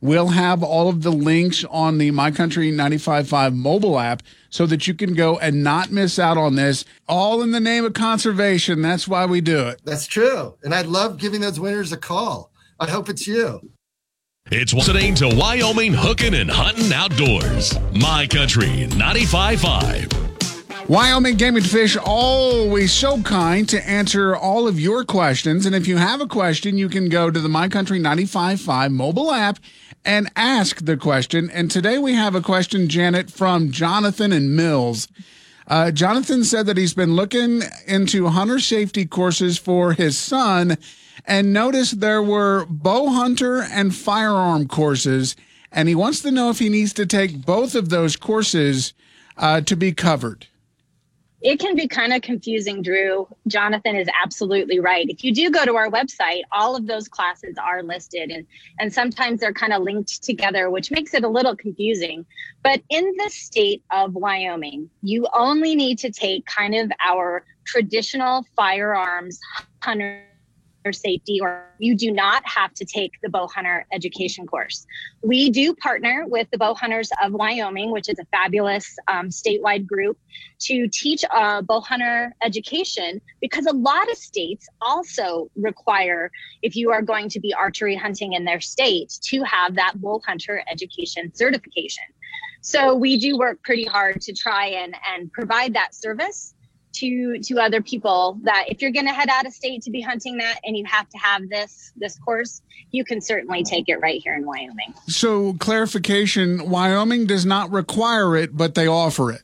We'll 0.00 0.28
have 0.28 0.62
all 0.62 0.88
of 0.88 1.02
the 1.02 1.12
links 1.12 1.64
on 1.64 1.98
the 1.98 2.10
My 2.10 2.30
Country 2.30 2.72
95.5 2.72 3.54
mobile 3.54 3.98
app 3.98 4.22
so 4.48 4.66
that 4.66 4.86
you 4.86 4.94
can 4.94 5.14
go 5.14 5.38
and 5.38 5.62
not 5.62 5.90
miss 5.90 6.18
out 6.18 6.36
on 6.36 6.56
this, 6.56 6.84
all 7.08 7.42
in 7.42 7.52
the 7.52 7.60
name 7.60 7.84
of 7.84 7.92
conservation. 7.92 8.82
That's 8.82 9.06
why 9.06 9.26
we 9.26 9.40
do 9.40 9.68
it. 9.68 9.80
That's 9.84 10.06
true. 10.06 10.56
And 10.62 10.74
I 10.74 10.82
love 10.82 11.18
giving 11.18 11.40
those 11.40 11.60
winners 11.60 11.92
a 11.92 11.96
call. 11.96 12.50
I 12.78 12.88
hope 12.88 13.08
it's 13.08 13.26
you. 13.26 13.60
It's 14.50 14.74
listening 14.74 15.14
to 15.16 15.28
Wyoming 15.28 15.94
Hooking 15.94 16.34
and 16.34 16.50
Hunting 16.50 16.92
Outdoors. 16.92 17.78
My 17.92 18.26
Country 18.26 18.88
95.5. 18.88 20.29
Wyoming 20.90 21.36
Game 21.36 21.54
and 21.54 21.64
Fish, 21.64 21.96
always 21.96 22.92
so 22.92 23.22
kind 23.22 23.68
to 23.68 23.88
answer 23.88 24.34
all 24.34 24.66
of 24.66 24.80
your 24.80 25.04
questions. 25.04 25.64
And 25.64 25.72
if 25.72 25.86
you 25.86 25.98
have 25.98 26.20
a 26.20 26.26
question, 26.26 26.76
you 26.76 26.88
can 26.88 27.08
go 27.08 27.30
to 27.30 27.38
the 27.38 27.48
My 27.48 27.68
Country 27.68 28.00
95.5 28.00 28.90
mobile 28.90 29.30
app 29.30 29.60
and 30.04 30.28
ask 30.34 30.84
the 30.84 30.96
question. 30.96 31.48
And 31.50 31.70
today 31.70 31.98
we 31.98 32.14
have 32.14 32.34
a 32.34 32.40
question, 32.40 32.88
Janet, 32.88 33.30
from 33.30 33.70
Jonathan 33.70 34.32
and 34.32 34.56
Mills. 34.56 35.06
Uh, 35.68 35.92
Jonathan 35.92 36.42
said 36.42 36.66
that 36.66 36.76
he's 36.76 36.92
been 36.92 37.14
looking 37.14 37.62
into 37.86 38.26
hunter 38.26 38.58
safety 38.58 39.06
courses 39.06 39.58
for 39.58 39.92
his 39.92 40.18
son 40.18 40.76
and 41.24 41.52
noticed 41.52 42.00
there 42.00 42.20
were 42.20 42.66
bow 42.68 43.10
hunter 43.10 43.62
and 43.62 43.94
firearm 43.94 44.66
courses. 44.66 45.36
And 45.70 45.88
he 45.88 45.94
wants 45.94 46.18
to 46.22 46.32
know 46.32 46.50
if 46.50 46.58
he 46.58 46.68
needs 46.68 46.92
to 46.94 47.06
take 47.06 47.46
both 47.46 47.76
of 47.76 47.90
those 47.90 48.16
courses 48.16 48.92
uh, 49.36 49.60
to 49.60 49.76
be 49.76 49.92
covered 49.92 50.48
it 51.42 51.58
can 51.58 51.74
be 51.74 51.88
kind 51.88 52.12
of 52.12 52.22
confusing, 52.22 52.82
Drew. 52.82 53.26
Jonathan 53.46 53.96
is 53.96 54.08
absolutely 54.22 54.78
right. 54.78 55.06
If 55.08 55.24
you 55.24 55.32
do 55.32 55.50
go 55.50 55.64
to 55.64 55.74
our 55.76 55.90
website, 55.90 56.42
all 56.52 56.76
of 56.76 56.86
those 56.86 57.08
classes 57.08 57.56
are 57.56 57.82
listed 57.82 58.30
and, 58.30 58.46
and 58.78 58.92
sometimes 58.92 59.40
they're 59.40 59.52
kind 59.52 59.72
of 59.72 59.82
linked 59.82 60.22
together, 60.22 60.70
which 60.70 60.90
makes 60.90 61.14
it 61.14 61.24
a 61.24 61.28
little 61.28 61.56
confusing. 61.56 62.26
But 62.62 62.82
in 62.90 63.10
the 63.16 63.30
state 63.30 63.82
of 63.90 64.14
Wyoming, 64.14 64.90
you 65.02 65.26
only 65.34 65.74
need 65.74 65.98
to 66.00 66.12
take 66.12 66.44
kind 66.46 66.74
of 66.74 66.92
our 67.04 67.44
traditional 67.64 68.44
firearms 68.56 69.38
hunter 69.82 70.24
safety 70.92 71.40
or 71.40 71.66
you 71.78 71.94
do 71.94 72.10
not 72.10 72.42
have 72.46 72.72
to 72.74 72.84
take 72.84 73.12
the 73.22 73.28
bow 73.28 73.46
hunter 73.46 73.86
education 73.92 74.46
course. 74.46 74.86
We 75.22 75.50
do 75.50 75.74
partner 75.74 76.24
with 76.26 76.48
the 76.50 76.58
bow 76.58 76.74
hunters 76.74 77.10
of 77.22 77.32
wyoming 77.32 77.90
which 77.90 78.08
is 78.08 78.18
a 78.18 78.24
fabulous 78.26 78.96
um, 79.08 79.28
statewide 79.28 79.86
group 79.86 80.18
to 80.60 80.88
teach 80.88 81.24
uh, 81.30 81.62
bow 81.62 81.80
hunter 81.80 82.34
education 82.42 83.20
because 83.40 83.66
a 83.66 83.72
lot 83.72 84.10
of 84.10 84.16
states 84.16 84.68
also 84.80 85.50
require 85.56 86.30
if 86.62 86.76
you 86.76 86.90
are 86.90 87.02
going 87.02 87.28
to 87.28 87.40
be 87.40 87.52
archery 87.54 87.96
hunting 87.96 88.32
in 88.32 88.44
their 88.44 88.60
state 88.60 89.18
to 89.22 89.42
have 89.42 89.74
that 89.74 90.00
bow 90.00 90.20
hunter 90.26 90.62
education 90.70 91.32
certification. 91.34 92.04
So 92.62 92.94
we 92.94 93.18
do 93.18 93.38
work 93.38 93.62
pretty 93.62 93.84
hard 93.84 94.20
to 94.22 94.34
try 94.34 94.66
and, 94.66 94.94
and 95.14 95.32
provide 95.32 95.74
that 95.74 95.94
service 95.94 96.54
to 96.94 97.38
to 97.40 97.58
other 97.58 97.80
people 97.80 98.38
that 98.42 98.64
if 98.68 98.82
you're 98.82 98.90
going 98.90 99.06
to 99.06 99.12
head 99.12 99.28
out 99.30 99.46
of 99.46 99.52
state 99.52 99.82
to 99.82 99.90
be 99.90 100.00
hunting 100.00 100.36
that 100.38 100.58
and 100.64 100.76
you 100.76 100.84
have 100.86 101.08
to 101.08 101.18
have 101.18 101.48
this 101.48 101.92
this 101.96 102.18
course 102.18 102.62
you 102.90 103.04
can 103.04 103.20
certainly 103.20 103.62
take 103.62 103.88
it 103.88 103.96
right 104.00 104.20
here 104.22 104.34
in 104.34 104.44
wyoming 104.44 104.92
So, 105.06 105.54
clarification 105.54 106.68
Wyoming 106.68 107.26
does 107.26 107.46
not 107.46 107.70
require 107.70 108.36
it, 108.36 108.56
but 108.56 108.74
they 108.74 108.86
offer 108.88 109.30
it. 109.32 109.42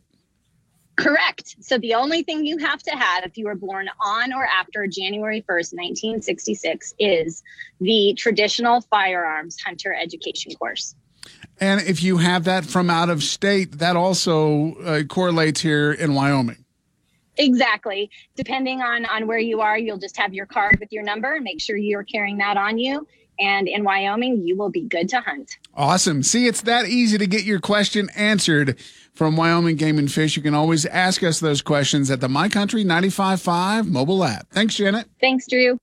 correct 0.97 1.57
so 1.61 1.79
the 1.79 1.95
only 1.95 2.23
thing 2.23 2.45
you 2.45 2.59
have 2.59 2.83
to 2.83 2.91
have 2.91 3.25
if 3.25 3.37
you 3.37 3.45
were 3.47 3.55
born 3.55 3.89
on 4.05 4.33
or 4.33 4.45
after 4.47 4.87
january 4.87 5.41
1st 5.43 5.75
1966 5.75 6.95
is 6.99 7.43
the 7.81 8.15
traditional 8.19 8.81
firearms 8.81 9.57
hunter 9.65 9.95
education 9.95 10.53
course 10.55 10.95
And 11.59 11.81
if 11.83 12.03
you 12.03 12.19
have 12.19 12.45
that 12.45 12.65
from 12.65 12.89
out 12.91 13.11
of 13.11 13.23
state, 13.23 13.79
that 13.79 13.97
also 13.97 14.75
uh, 14.75 15.03
correlates 15.09 15.61
here 15.63 15.91
in 15.91 16.15
Wyoming. 16.15 16.65
Exactly. 17.39 18.11
Depending 18.37 18.81
on 18.83 19.05
on 19.07 19.27
where 19.27 19.39
you 19.39 19.61
are, 19.61 19.79
you'll 19.79 19.99
just 19.99 20.17
have 20.17 20.33
your 20.35 20.47
card 20.47 20.79
with 20.81 20.93
your 20.93 21.03
number 21.03 21.35
and 21.35 21.45
make 21.45 21.61
sure 21.61 21.77
you're 21.77 22.05
carrying 22.05 22.39
that 22.39 22.57
on 22.57 22.79
you. 22.79 23.07
And 23.39 23.69
in 23.69 23.85
Wyoming, 23.85 24.47
you 24.47 24.57
will 24.57 24.71
be 24.71 24.83
good 24.83 25.11
to 25.11 25.21
hunt. 25.21 25.59
Awesome. 25.75 26.23
See, 26.23 26.47
it's 26.47 26.63
that 26.63 26.87
easy 26.87 27.19
to 27.19 27.27
get 27.27 27.45
your 27.45 27.61
question 27.61 28.09
answered 28.17 28.79
from 29.13 29.37
Wyoming 29.37 29.77
Game 29.77 29.99
and 29.99 30.11
Fish. 30.11 30.37
You 30.37 30.43
can 30.43 30.55
always 30.55 30.87
ask 30.87 31.23
us 31.23 31.39
those 31.41 31.61
questions 31.61 32.11
at 32.11 32.23
the 32.23 32.29
My 32.31 32.49
Country 32.49 32.83
95.5 32.85 33.89
mobile 33.89 34.25
app. 34.25 34.49
Thanks, 34.53 34.77
Janet. 34.77 35.07
Thanks, 35.21 35.47
Drew. 35.49 35.77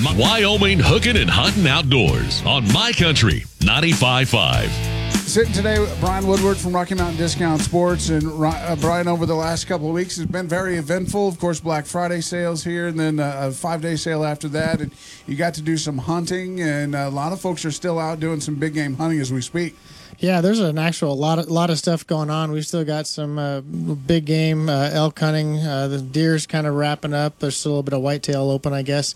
My- 0.00 0.16
Wyoming 0.16 0.78
hooking 0.78 1.16
and 1.16 1.30
hunting 1.30 1.66
outdoors 1.66 2.42
on 2.46 2.72
My 2.72 2.92
Country 2.92 3.42
95.5. 3.60 4.91
Sitting 5.32 5.54
today 5.54 5.78
with 5.78 5.98
Brian 5.98 6.26
Woodward 6.26 6.58
from 6.58 6.74
Rocky 6.74 6.94
Mountain 6.94 7.16
Discount 7.16 7.62
Sports. 7.62 8.10
And 8.10 8.22
uh, 8.22 8.76
Brian, 8.76 9.08
over 9.08 9.24
the 9.24 9.34
last 9.34 9.66
couple 9.66 9.88
of 9.88 9.94
weeks, 9.94 10.18
has 10.18 10.26
been 10.26 10.46
very 10.46 10.76
eventful. 10.76 11.26
Of 11.26 11.38
course, 11.38 11.58
Black 11.58 11.86
Friday 11.86 12.20
sales 12.20 12.62
here, 12.62 12.88
and 12.88 13.00
then 13.00 13.18
uh, 13.18 13.44
a 13.44 13.50
five 13.50 13.80
day 13.80 13.96
sale 13.96 14.24
after 14.24 14.46
that. 14.48 14.82
And 14.82 14.92
you 15.26 15.34
got 15.34 15.54
to 15.54 15.62
do 15.62 15.78
some 15.78 15.96
hunting, 15.96 16.60
and 16.60 16.94
a 16.94 17.08
lot 17.08 17.32
of 17.32 17.40
folks 17.40 17.64
are 17.64 17.70
still 17.70 17.98
out 17.98 18.20
doing 18.20 18.42
some 18.42 18.56
big 18.56 18.74
game 18.74 18.94
hunting 18.96 19.20
as 19.20 19.32
we 19.32 19.40
speak. 19.40 19.74
Yeah, 20.18 20.40
there's 20.42 20.60
an 20.60 20.78
actual 20.78 21.16
lot 21.16 21.38
of 21.38 21.48
lot 21.48 21.70
of 21.70 21.78
stuff 21.78 22.06
going 22.06 22.28
on. 22.28 22.52
We've 22.52 22.66
still 22.66 22.84
got 22.84 23.06
some 23.06 23.38
uh, 23.38 23.62
big 23.62 24.26
game 24.26 24.68
uh, 24.68 24.90
elk 24.92 25.18
hunting. 25.18 25.58
Uh, 25.58 25.88
the 25.88 26.02
deer's 26.02 26.46
kind 26.46 26.66
of 26.66 26.74
wrapping 26.74 27.14
up. 27.14 27.38
There's 27.38 27.56
still 27.56 27.70
a 27.70 27.72
little 27.72 27.82
bit 27.82 27.94
of 27.94 28.02
whitetail 28.02 28.50
open, 28.50 28.72
I 28.74 28.82
guess. 28.82 29.14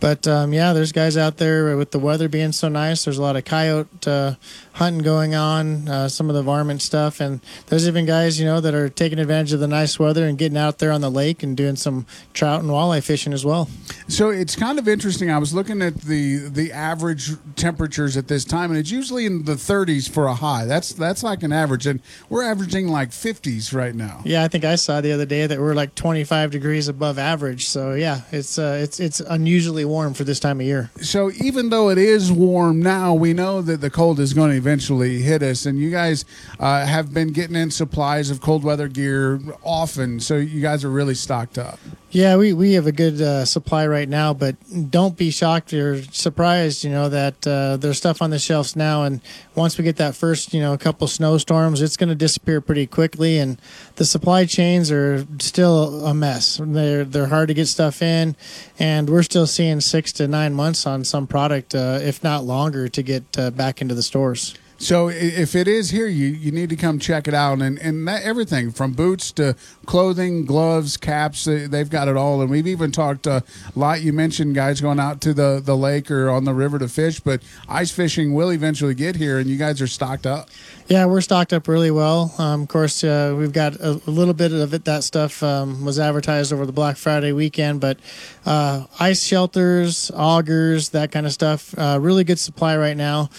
But 0.00 0.26
um, 0.28 0.52
yeah, 0.52 0.72
there's 0.72 0.92
guys 0.92 1.16
out 1.16 1.38
there 1.38 1.76
with 1.76 1.90
the 1.90 1.98
weather 1.98 2.28
being 2.28 2.52
so 2.52 2.68
nice. 2.68 3.04
There's 3.04 3.18
a 3.18 3.22
lot 3.22 3.36
of 3.36 3.44
coyote 3.44 3.88
uh, 4.06 4.34
hunting 4.74 5.02
going 5.02 5.34
on, 5.34 5.88
uh, 5.88 6.08
some 6.08 6.28
of 6.28 6.34
the 6.34 6.42
varmint 6.42 6.82
stuff, 6.82 7.20
and 7.20 7.40
there's 7.66 7.88
even 7.88 8.06
guys 8.06 8.38
you 8.38 8.44
know 8.44 8.60
that 8.60 8.74
are 8.74 8.88
taking 8.88 9.18
advantage 9.18 9.52
of 9.52 9.60
the 9.60 9.68
nice 9.68 9.98
weather 9.98 10.26
and 10.26 10.36
getting 10.36 10.58
out 10.58 10.78
there 10.78 10.92
on 10.92 11.00
the 11.00 11.10
lake 11.10 11.42
and 11.42 11.56
doing 11.56 11.76
some 11.76 12.06
trout 12.32 12.60
and 12.60 12.70
walleye 12.70 13.02
fishing 13.02 13.32
as 13.32 13.44
well. 13.44 13.68
So 14.08 14.30
it's 14.30 14.56
kind 14.56 14.78
of 14.78 14.88
interesting. 14.88 15.30
I 15.30 15.38
was 15.38 15.54
looking 15.54 15.80
at 15.80 16.02
the 16.02 16.48
the 16.48 16.72
average 16.72 17.30
temperatures 17.56 18.16
at 18.16 18.28
this 18.28 18.44
time, 18.44 18.70
and 18.70 18.78
it's 18.78 18.90
usually 18.90 19.26
in 19.26 19.44
the 19.44 19.54
30s 19.54 20.10
for 20.10 20.26
a 20.26 20.34
high. 20.34 20.64
That's 20.64 20.92
that's 20.92 21.22
like 21.22 21.42
an 21.42 21.52
average, 21.52 21.86
and 21.86 22.00
we're 22.28 22.42
averaging 22.42 22.88
like 22.88 23.10
50s 23.10 23.72
right 23.74 23.94
now. 23.94 24.22
Yeah, 24.24 24.44
I 24.44 24.48
think 24.48 24.64
I 24.64 24.74
saw 24.74 25.00
the 25.00 25.12
other 25.12 25.26
day 25.26 25.46
that 25.46 25.58
we're 25.58 25.74
like 25.74 25.94
25 25.94 26.50
degrees 26.50 26.88
above 26.88 27.18
average. 27.18 27.68
So 27.68 27.94
yeah, 27.94 28.22
it's 28.32 28.58
uh, 28.58 28.78
it's 28.82 29.00
it's 29.00 29.20
unusually 29.20 29.83
warm 29.84 30.14
for 30.14 30.24
this 30.24 30.40
time 30.40 30.60
of 30.60 30.66
year. 30.66 30.90
So 31.00 31.30
even 31.42 31.70
though 31.70 31.90
it 31.90 31.98
is 31.98 32.32
warm 32.32 32.80
now, 32.80 33.14
we 33.14 33.32
know 33.32 33.62
that 33.62 33.80
the 33.80 33.90
cold 33.90 34.20
is 34.20 34.34
going 34.34 34.50
to 34.50 34.56
eventually 34.56 35.22
hit 35.22 35.42
us. 35.42 35.66
And 35.66 35.78
you 35.78 35.90
guys 35.90 36.24
uh, 36.60 36.86
have 36.86 37.12
been 37.12 37.32
getting 37.32 37.56
in 37.56 37.70
supplies 37.70 38.30
of 38.30 38.40
cold 38.40 38.64
weather 38.64 38.88
gear 38.88 39.40
often, 39.62 40.20
so 40.20 40.36
you 40.36 40.60
guys 40.60 40.84
are 40.84 40.90
really 40.90 41.14
stocked 41.14 41.58
up. 41.58 41.78
Yeah, 42.10 42.36
we, 42.36 42.52
we 42.52 42.74
have 42.74 42.86
a 42.86 42.92
good 42.92 43.20
uh, 43.20 43.44
supply 43.44 43.88
right 43.88 44.08
now, 44.08 44.32
but 44.32 44.54
don't 44.88 45.16
be 45.16 45.32
shocked 45.32 45.72
or 45.72 46.00
surprised, 46.12 46.84
you 46.84 46.90
know, 46.90 47.08
that 47.08 47.44
uh, 47.44 47.76
there's 47.76 47.98
stuff 47.98 48.22
on 48.22 48.30
the 48.30 48.38
shelves 48.38 48.76
now. 48.76 49.02
And 49.02 49.20
once 49.56 49.76
we 49.76 49.82
get 49.82 49.96
that 49.96 50.14
first, 50.14 50.54
you 50.54 50.60
know, 50.60 50.72
a 50.72 50.78
couple 50.78 51.08
snowstorms, 51.08 51.82
it's 51.82 51.96
going 51.96 52.10
to 52.10 52.14
disappear 52.14 52.60
pretty 52.60 52.86
quickly. 52.86 53.38
And 53.38 53.60
the 53.96 54.04
supply 54.04 54.46
chains 54.46 54.92
are 54.92 55.26
still 55.40 56.06
a 56.06 56.14
mess. 56.14 56.60
They're, 56.62 57.04
they're 57.04 57.26
hard 57.26 57.48
to 57.48 57.54
get 57.54 57.66
stuff 57.66 58.00
in. 58.00 58.36
And 58.78 59.10
we're 59.10 59.24
still 59.24 59.48
seeing 59.48 59.73
six 59.80 60.12
to 60.14 60.28
nine 60.28 60.54
months 60.54 60.86
on 60.86 61.04
some 61.04 61.26
product, 61.26 61.74
uh, 61.74 61.98
if 62.00 62.22
not 62.22 62.44
longer, 62.44 62.88
to 62.88 63.02
get 63.02 63.24
uh, 63.38 63.50
back 63.50 63.80
into 63.80 63.94
the 63.94 64.02
stores. 64.02 64.54
So 64.76 65.08
if 65.08 65.54
it 65.54 65.66
is 65.68 65.90
here, 65.90 66.08
you, 66.08 66.26
you 66.26 66.50
need 66.50 66.68
to 66.70 66.76
come 66.76 66.98
check 66.98 67.26
it 67.28 67.32
out, 67.32 67.62
and 67.62 67.78
and 67.78 68.06
that, 68.08 68.22
everything 68.24 68.70
from 68.72 68.92
boots 68.92 69.30
to 69.32 69.54
clothing, 69.86 70.44
gloves, 70.44 70.96
caps, 70.96 71.44
they- 71.44 71.66
they've 71.66 71.88
got 71.88 72.08
it 72.08 72.16
all. 72.16 72.42
And 72.42 72.50
we've 72.50 72.66
even 72.66 72.90
talked 72.90 73.26
a 73.26 73.44
lot. 73.76 74.02
You 74.02 74.12
mentioned 74.12 74.54
guys 74.54 74.80
going 74.80 74.98
out 75.00 75.20
to 75.22 75.32
the 75.32 75.62
the 75.64 75.76
lake 75.76 76.10
or 76.10 76.28
on 76.28 76.44
the 76.44 76.52
river 76.52 76.78
to 76.80 76.88
fish, 76.88 77.20
but 77.20 77.40
ice 77.68 77.92
fishing 77.92 78.34
will 78.34 78.50
eventually 78.52 78.94
get 78.94 79.16
here, 79.16 79.38
and 79.38 79.48
you 79.48 79.56
guys 79.56 79.80
are 79.80 79.86
stocked 79.86 80.26
up. 80.26 80.50
Yeah, 80.88 81.06
we're 81.06 81.22
stocked 81.22 81.52
up 81.54 81.66
really 81.66 81.90
well. 81.90 82.34
Um, 82.36 82.62
of 82.62 82.68
course, 82.68 83.02
uh, 83.04 83.34
we've 83.38 83.52
got 83.52 83.76
a, 83.76 83.92
a 84.06 84.10
little 84.10 84.34
bit 84.34 84.52
of 84.52 84.74
it. 84.74 84.84
That 84.84 85.02
stuff 85.04 85.42
um, 85.42 85.84
was 85.84 85.98
advertised 85.98 86.52
over 86.52 86.66
the 86.66 86.72
Black 86.72 86.96
Friday 86.98 87.32
weekend, 87.32 87.80
but 87.80 87.98
uh, 88.44 88.84
ice 89.00 89.22
shelters, 89.22 90.10
augers, 90.14 90.90
that 90.90 91.10
kind 91.12 91.24
of 91.26 91.32
stuff. 91.32 91.74
Uh, 91.78 91.98
really 92.02 92.24
good 92.24 92.38
supply 92.38 92.76
right 92.76 92.96
now. 92.96 93.30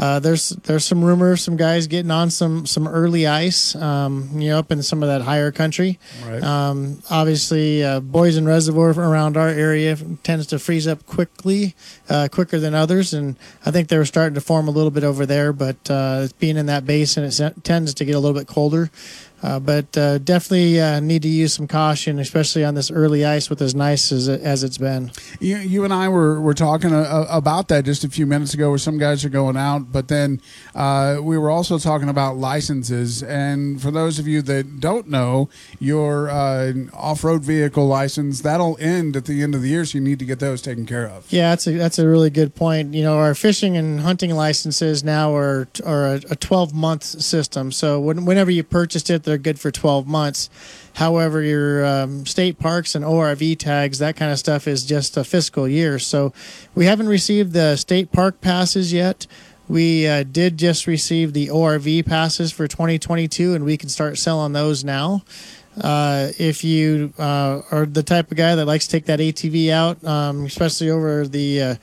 Uh, 0.00 0.18
there's 0.18 0.48
there's 0.64 0.86
some 0.86 1.04
rumor 1.04 1.32
of 1.32 1.38
some 1.38 1.58
guys 1.58 1.86
getting 1.86 2.10
on 2.10 2.30
some 2.30 2.64
some 2.64 2.88
early 2.88 3.26
ice, 3.26 3.74
um, 3.76 4.30
you 4.34 4.48
know, 4.48 4.58
up 4.58 4.72
in 4.72 4.82
some 4.82 5.02
of 5.02 5.10
that 5.10 5.20
higher 5.20 5.52
country. 5.52 5.98
Right. 6.24 6.42
Um, 6.42 7.02
obviously, 7.10 7.84
uh, 7.84 8.00
Boysen 8.00 8.46
Reservoir 8.46 8.92
around 8.92 9.36
our 9.36 9.48
area 9.48 9.94
tends 10.22 10.46
to 10.48 10.58
freeze 10.58 10.86
up 10.86 11.04
quickly, 11.04 11.74
uh, 12.08 12.28
quicker 12.32 12.58
than 12.58 12.74
others, 12.74 13.12
and 13.12 13.36
I 13.66 13.72
think 13.72 13.88
they 13.88 13.98
were 13.98 14.06
starting 14.06 14.34
to 14.36 14.40
form 14.40 14.68
a 14.68 14.70
little 14.70 14.90
bit 14.90 15.04
over 15.04 15.26
there. 15.26 15.52
But 15.52 15.90
uh, 15.90 16.28
being 16.38 16.56
in 16.56 16.64
that 16.66 16.86
basin, 16.86 17.24
it 17.24 17.62
tends 17.62 17.92
to 17.92 18.04
get 18.06 18.14
a 18.14 18.18
little 18.18 18.38
bit 18.38 18.46
colder. 18.46 18.90
Uh, 19.42 19.58
but 19.58 19.96
uh, 19.96 20.18
definitely 20.18 20.80
uh, 20.80 21.00
need 21.00 21.22
to 21.22 21.28
use 21.28 21.54
some 21.54 21.66
caution, 21.66 22.18
especially 22.18 22.64
on 22.64 22.74
this 22.74 22.90
early 22.90 23.24
ice 23.24 23.48
with 23.48 23.62
as 23.62 23.74
nice 23.74 24.12
as, 24.12 24.28
it, 24.28 24.40
as 24.42 24.62
it's 24.62 24.78
been. 24.78 25.10
You, 25.40 25.56
you 25.56 25.84
and 25.84 25.92
I 25.92 26.08
were, 26.08 26.40
were 26.40 26.54
talking 26.54 26.92
uh, 26.92 27.26
about 27.30 27.68
that 27.68 27.84
just 27.84 28.04
a 28.04 28.08
few 28.08 28.26
minutes 28.26 28.54
ago, 28.54 28.68
where 28.68 28.78
some 28.78 28.98
guys 28.98 29.24
are 29.24 29.30
going 29.30 29.56
out, 29.56 29.92
but 29.92 30.08
then 30.08 30.40
uh, 30.74 31.18
we 31.22 31.38
were 31.38 31.50
also 31.50 31.78
talking 31.78 32.08
about 32.08 32.36
licenses. 32.36 33.22
And 33.22 33.80
for 33.80 33.90
those 33.90 34.18
of 34.18 34.28
you 34.28 34.42
that 34.42 34.80
don't 34.80 35.08
know, 35.08 35.48
your 35.78 36.28
uh, 36.28 36.72
off 36.92 37.24
road 37.24 37.42
vehicle 37.42 37.86
license 37.86 38.40
that'll 38.42 38.76
end 38.80 39.16
at 39.16 39.24
the 39.24 39.42
end 39.42 39.54
of 39.54 39.62
the 39.62 39.68
year, 39.68 39.84
so 39.84 39.98
you 39.98 40.04
need 40.04 40.18
to 40.18 40.24
get 40.24 40.38
those 40.38 40.62
taken 40.62 40.86
care 40.86 41.06
of. 41.06 41.30
Yeah, 41.32 41.50
that's 41.50 41.66
a 41.66 41.72
that's 41.72 41.98
a 41.98 42.06
really 42.06 42.30
good 42.30 42.54
point. 42.54 42.94
You 42.94 43.02
know, 43.02 43.18
our 43.18 43.34
fishing 43.34 43.76
and 43.76 44.00
hunting 44.00 44.34
licenses 44.34 45.02
now 45.04 45.34
are 45.34 45.68
are 45.84 46.06
a, 46.06 46.20
a 46.30 46.36
12 46.36 46.74
month 46.74 47.04
system. 47.04 47.72
So 47.72 48.00
when, 48.00 48.24
whenever 48.24 48.50
you 48.50 48.62
purchased 48.62 49.10
it, 49.10 49.22
they're 49.30 49.38
good 49.38 49.60
for 49.60 49.70
12 49.70 50.06
months. 50.06 50.50
However, 50.94 51.40
your 51.40 51.86
um, 51.86 52.26
state 52.26 52.58
parks 52.58 52.94
and 52.94 53.04
ORV 53.04 53.58
tags, 53.58 53.98
that 54.00 54.16
kind 54.16 54.32
of 54.32 54.38
stuff, 54.38 54.66
is 54.66 54.84
just 54.84 55.16
a 55.16 55.24
fiscal 55.24 55.68
year. 55.68 55.98
So 55.98 56.32
we 56.74 56.86
haven't 56.86 57.08
received 57.08 57.52
the 57.52 57.76
state 57.76 58.12
park 58.12 58.40
passes 58.40 58.92
yet. 58.92 59.26
We 59.68 60.08
uh, 60.08 60.24
did 60.24 60.58
just 60.58 60.88
receive 60.88 61.32
the 61.32 61.46
ORV 61.46 62.04
passes 62.04 62.50
for 62.50 62.66
2022, 62.66 63.54
and 63.54 63.64
we 63.64 63.76
can 63.76 63.88
start 63.88 64.18
selling 64.18 64.52
those 64.52 64.82
now. 64.82 65.22
Uh, 65.80 66.30
if 66.38 66.62
you 66.62 67.12
uh, 67.18 67.62
are 67.70 67.86
the 67.86 68.02
type 68.02 68.30
of 68.30 68.36
guy 68.36 68.54
that 68.54 68.66
likes 68.66 68.86
to 68.86 68.90
take 68.92 69.06
that 69.06 69.18
ATV 69.18 69.70
out, 69.70 70.02
um, 70.04 70.44
especially 70.44 70.90
over 70.90 71.26
the 71.26 71.62
uh, 71.62 71.74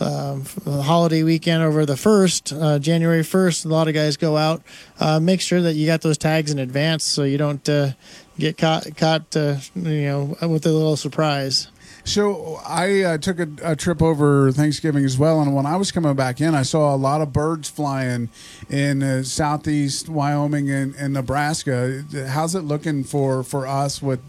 um, 0.00 0.44
holiday 0.66 1.22
weekend, 1.22 1.62
over 1.62 1.84
the 1.84 1.96
first 1.96 2.52
uh, 2.52 2.78
January 2.78 3.22
first, 3.22 3.64
a 3.64 3.68
lot 3.68 3.88
of 3.88 3.94
guys 3.94 4.16
go 4.16 4.36
out. 4.36 4.62
Uh, 4.98 5.20
make 5.20 5.40
sure 5.40 5.60
that 5.60 5.74
you 5.74 5.86
got 5.86 6.00
those 6.00 6.16
tags 6.16 6.50
in 6.50 6.58
advance 6.58 7.04
so 7.04 7.24
you 7.24 7.36
don't 7.36 7.68
get 8.38 8.56
caught 8.56 8.96
caught 8.96 9.34
you 9.34 9.62
know 9.74 10.36
with 10.42 10.64
a 10.64 10.72
little 10.72 10.96
surprise. 10.96 11.68
So 12.04 12.60
I 12.66 13.02
uh, 13.02 13.18
took 13.18 13.38
a, 13.38 13.48
a 13.62 13.76
trip 13.76 14.02
over 14.02 14.50
Thanksgiving 14.50 15.04
as 15.04 15.16
well, 15.16 15.40
and 15.40 15.54
when 15.54 15.66
I 15.66 15.76
was 15.76 15.92
coming 15.92 16.14
back 16.14 16.40
in, 16.40 16.54
I 16.54 16.62
saw 16.62 16.94
a 16.94 16.96
lot 16.96 17.20
of 17.20 17.32
birds 17.32 17.68
flying 17.68 18.28
in 18.68 19.02
uh, 19.02 19.22
southeast 19.22 20.08
Wyoming 20.08 20.70
and, 20.70 20.94
and 20.96 21.14
Nebraska. 21.14 22.04
How's 22.28 22.54
it 22.54 22.62
looking 22.62 23.04
for, 23.04 23.42
for 23.42 23.66
us 23.66 24.02
with 24.02 24.20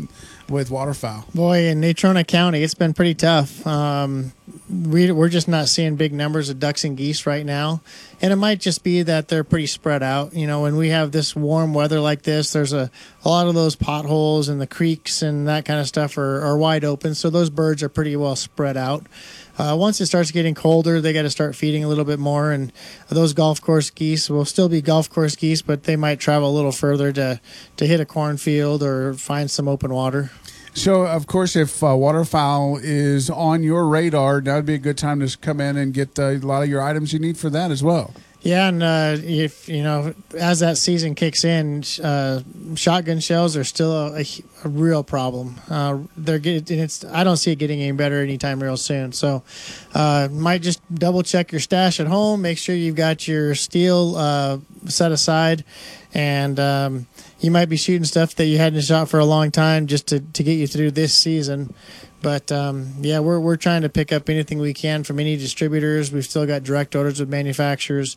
with 0.50 0.70
waterfowl? 0.70 1.26
Boy, 1.34 1.68
in 1.68 1.82
Natrona 1.82 2.28
County, 2.28 2.64
it's 2.64 2.76
been 2.76 2.94
pretty 2.94 3.16
tough. 3.16 3.66
Um, 3.66 4.34
we, 4.70 5.12
we're 5.12 5.30
just 5.30 5.48
not 5.48 5.68
seeing 5.68 5.96
big 5.96 6.14
numbers 6.14 6.50
of 6.50 6.60
ducks 6.60 6.84
and 6.84 6.96
geese 6.96 7.26
right 7.26 7.46
now. 7.46 7.82
And 8.22 8.32
it 8.32 8.38
might 8.38 8.60
just 8.60 8.84
be 8.84 9.02
that 9.04 9.28
they're 9.28 9.44
pretty 9.44 9.68
spread 9.68 10.02
out. 10.02 10.34
You 10.34 10.48
know, 10.48 10.62
when 10.62 10.78
we 10.78 10.90
have 10.90 11.12
this 11.12 11.36
warm 11.36 11.74
weather 11.74 12.00
like 12.00 12.22
this, 12.22 12.54
there's 12.54 12.72
a, 12.72 12.90
a 13.26 13.30
lot 13.30 13.48
of 13.48 13.56
those 13.56 13.76
potholes 13.76 14.48
and 14.48 14.62
the 14.62 14.68
creeks 14.68 15.22
and 15.22 15.48
that 15.48 15.66
kind 15.66 15.80
of 15.80 15.88
stuff 15.88 16.18
are, 16.18 16.42
are 16.42 16.58
wide 16.58 16.86
open. 16.86 17.16
So 17.16 17.30
those 17.30 17.50
birds 17.50 17.84
are 17.84 17.90
pretty 17.90 18.16
well 18.16 18.36
spread 18.36 18.78
out. 18.78 19.06
Uh, 19.58 19.76
once 19.78 20.02
it 20.02 20.08
starts 20.08 20.32
getting 20.32 20.56
colder, 20.56 21.00
they 21.00 21.14
got 21.14 21.24
to 21.24 21.30
start 21.30 21.56
feeding 21.56 21.84
a 21.84 21.88
little 21.88 22.06
bit 22.06 22.18
more. 22.18 22.52
And 22.52 22.72
those 23.10 23.34
golf 23.34 23.62
course 23.62 23.90
geese 23.90 24.30
will 24.30 24.46
still 24.46 24.70
be 24.70 24.82
golf 24.82 25.10
course 25.10 25.36
geese, 25.36 25.62
but 25.62 25.84
they 25.84 25.96
might 25.96 26.20
travel 26.20 26.50
a 26.50 26.56
little 26.56 26.72
further 26.72 27.12
to, 27.12 27.42
to 27.78 27.86
hit 27.86 28.00
a 28.00 28.06
cornfield 28.06 28.82
or 28.82 29.14
find 29.14 29.52
some 29.52 29.68
open 29.68 29.94
water. 29.94 30.32
So, 30.76 31.06
of 31.06 31.28
course, 31.28 31.56
if 31.56 31.84
uh, 31.84 31.96
waterfowl 31.96 32.78
is 32.82 33.30
on 33.30 33.64
your 33.64 33.88
radar, 33.88 34.42
that 34.42 34.56
would 34.56 34.66
be 34.66 34.74
a 34.74 34.80
good 34.80 34.98
time 34.98 35.20
to 35.20 35.38
come 35.38 35.62
in 35.62 35.78
and 35.78 35.94
get 35.94 36.18
uh, 36.18 36.24
a 36.24 36.38
lot 36.38 36.64
of 36.64 36.70
your 36.70 36.82
items 36.82 37.14
you 37.14 37.20
need 37.20 37.38
for 37.38 37.50
that 37.52 37.70
as 37.70 37.84
well. 37.84 38.14
Yeah, 38.42 38.68
and 38.68 38.84
uh, 38.84 39.16
if 39.20 39.70
you 39.70 39.84
know, 39.84 40.14
as 40.38 40.60
that 40.60 40.78
season 40.78 41.16
kicks 41.16 41.46
in, 41.46 41.84
uh, 42.04 42.42
shotgun 42.76 43.22
shells 43.22 43.56
are 43.56 43.64
still 43.64 43.92
a, 43.94 44.20
a, 44.20 44.26
a 44.66 44.68
real 44.68 45.02
problem. 45.02 45.62
Uh, 45.70 46.00
they're 46.18 46.40
getting 46.40 46.80
it's. 46.80 47.06
I 47.06 47.24
don't 47.24 47.38
see 47.38 47.52
it 47.52 47.56
getting 47.60 47.80
any 47.82 47.94
better 47.94 48.22
anytime 48.22 48.62
real 48.62 48.76
soon. 48.76 49.14
So, 49.14 49.44
uh, 49.94 50.28
might 50.30 50.62
just 50.62 50.82
double 50.94 51.24
check 51.24 51.54
your 51.54 51.62
stash 51.62 52.02
at 52.02 52.08
home. 52.08 52.42
Make 52.42 52.58
sure 52.58 52.76
you've 52.76 52.98
got 52.98 53.30
your 53.30 53.56
steel 53.56 54.62
set 54.88 55.14
aside, 55.14 55.64
and 56.14 56.60
um, 56.60 57.08
you 57.44 57.52
might 57.52 57.68
be 57.68 57.76
shooting 57.76 58.06
stuff 58.06 58.36
that 58.36 58.46
you 58.46 58.58
hadn't 58.58 58.82
shot 58.82 59.10
for 59.10 59.20
a 59.20 59.26
long 59.26 59.52
time 59.52 59.86
just 59.86 60.08
to, 60.08 60.22
to 60.22 60.44
get 60.44 60.54
you 60.54 60.66
through 60.66 60.92
this 60.92 61.14
season. 61.14 61.74
But 62.22 62.54
um, 62.54 62.94
yeah, 63.02 63.20
we're 63.20 63.40
we're 63.40 63.58
trying 63.58 63.82
to 63.82 63.90
pick 63.90 64.14
up 64.14 64.30
anything 64.30 64.60
we 64.60 64.74
can 64.74 65.04
from 65.04 65.20
any 65.20 65.36
distributors. 65.36 66.10
We've 66.10 66.24
still 66.24 66.48
got 66.48 66.64
direct 66.64 66.96
orders 66.96 67.20
with 67.20 67.28
manufacturers, 67.28 68.16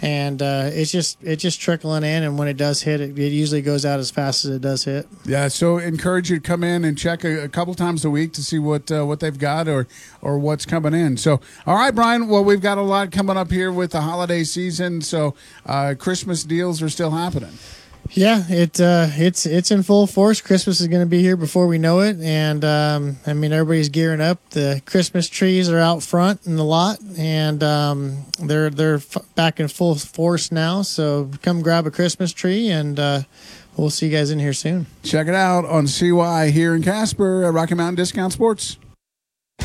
and 0.00 0.40
uh, 0.40 0.70
it's 0.72 0.90
just 0.90 1.22
it's 1.22 1.42
just 1.42 1.60
trickling 1.60 2.04
in. 2.04 2.22
And 2.22 2.38
when 2.38 2.48
it 2.48 2.56
does 2.56 2.80
hit, 2.80 3.02
it, 3.02 3.18
it, 3.18 3.32
usually 3.32 3.60
goes 3.60 3.84
out 3.84 4.00
as 4.00 4.10
fast 4.10 4.46
as 4.46 4.52
it 4.52 4.62
does 4.62 4.84
hit. 4.84 5.06
Yeah, 5.26 5.48
so 5.48 5.76
encourage 5.76 6.30
you 6.30 6.36
to 6.36 6.42
come 6.42 6.64
in 6.64 6.86
and 6.86 6.96
check 6.96 7.22
a, 7.22 7.44
a 7.44 7.48
couple 7.50 7.74
times 7.74 8.02
a 8.02 8.08
week 8.08 8.32
to 8.32 8.42
see 8.42 8.58
what 8.58 8.90
uh, 8.90 9.04
what 9.04 9.20
they've 9.20 9.38
got 9.38 9.68
or 9.68 9.86
or 10.22 10.38
what's 10.38 10.64
coming 10.64 10.94
in. 10.94 11.18
So, 11.18 11.42
all 11.66 11.74
right, 11.76 11.94
Brian. 11.94 12.28
Well, 12.28 12.44
we've 12.44 12.62
got 12.62 12.78
a 12.78 12.82
lot 12.82 13.12
coming 13.12 13.36
up 13.36 13.50
here 13.50 13.70
with 13.70 13.90
the 13.90 14.00
holiday 14.00 14.42
season. 14.42 15.02
So, 15.02 15.34
uh, 15.66 15.96
Christmas 15.98 16.44
deals 16.44 16.80
are 16.80 16.88
still 16.88 17.10
happening. 17.10 17.58
Yeah, 18.14 18.44
it 18.48 18.80
uh, 18.80 19.08
it's 19.10 19.44
it's 19.44 19.72
in 19.72 19.82
full 19.82 20.06
force. 20.06 20.40
Christmas 20.40 20.80
is 20.80 20.86
going 20.86 21.02
to 21.02 21.06
be 21.06 21.20
here 21.20 21.36
before 21.36 21.66
we 21.66 21.78
know 21.78 21.98
it, 22.00 22.16
and 22.20 22.64
um, 22.64 23.16
I 23.26 23.32
mean 23.32 23.52
everybody's 23.52 23.88
gearing 23.88 24.20
up. 24.20 24.38
The 24.50 24.80
Christmas 24.86 25.28
trees 25.28 25.68
are 25.68 25.80
out 25.80 26.00
front 26.00 26.46
in 26.46 26.54
the 26.54 26.64
lot, 26.64 26.98
and 27.18 27.60
um, 27.64 28.24
they're 28.38 28.70
they're 28.70 28.96
f- 28.96 29.16
back 29.34 29.58
in 29.58 29.66
full 29.66 29.96
force 29.96 30.52
now. 30.52 30.82
So 30.82 31.28
come 31.42 31.60
grab 31.60 31.86
a 31.86 31.90
Christmas 31.90 32.32
tree, 32.32 32.68
and 32.70 33.00
uh, 33.00 33.22
we'll 33.76 33.90
see 33.90 34.06
you 34.06 34.12
guys 34.16 34.30
in 34.30 34.38
here 34.38 34.52
soon. 34.52 34.86
Check 35.02 35.26
it 35.26 35.34
out 35.34 35.64
on 35.64 35.88
CY 35.88 36.50
here 36.50 36.76
in 36.76 36.82
Casper 36.84 37.42
at 37.44 37.52
Rocky 37.52 37.74
Mountain 37.74 37.96
Discount 37.96 38.32
Sports. 38.32 38.78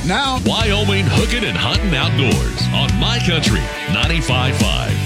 Now, 0.08 0.39
Wyoming 0.46 1.06
hooking 1.06 1.44
and 1.44 1.58
hunting 1.58 1.94
outdoors 1.94 2.63
on 2.74 3.00
My 3.00 3.20
Country 3.20 3.60
95.5. 3.94 4.99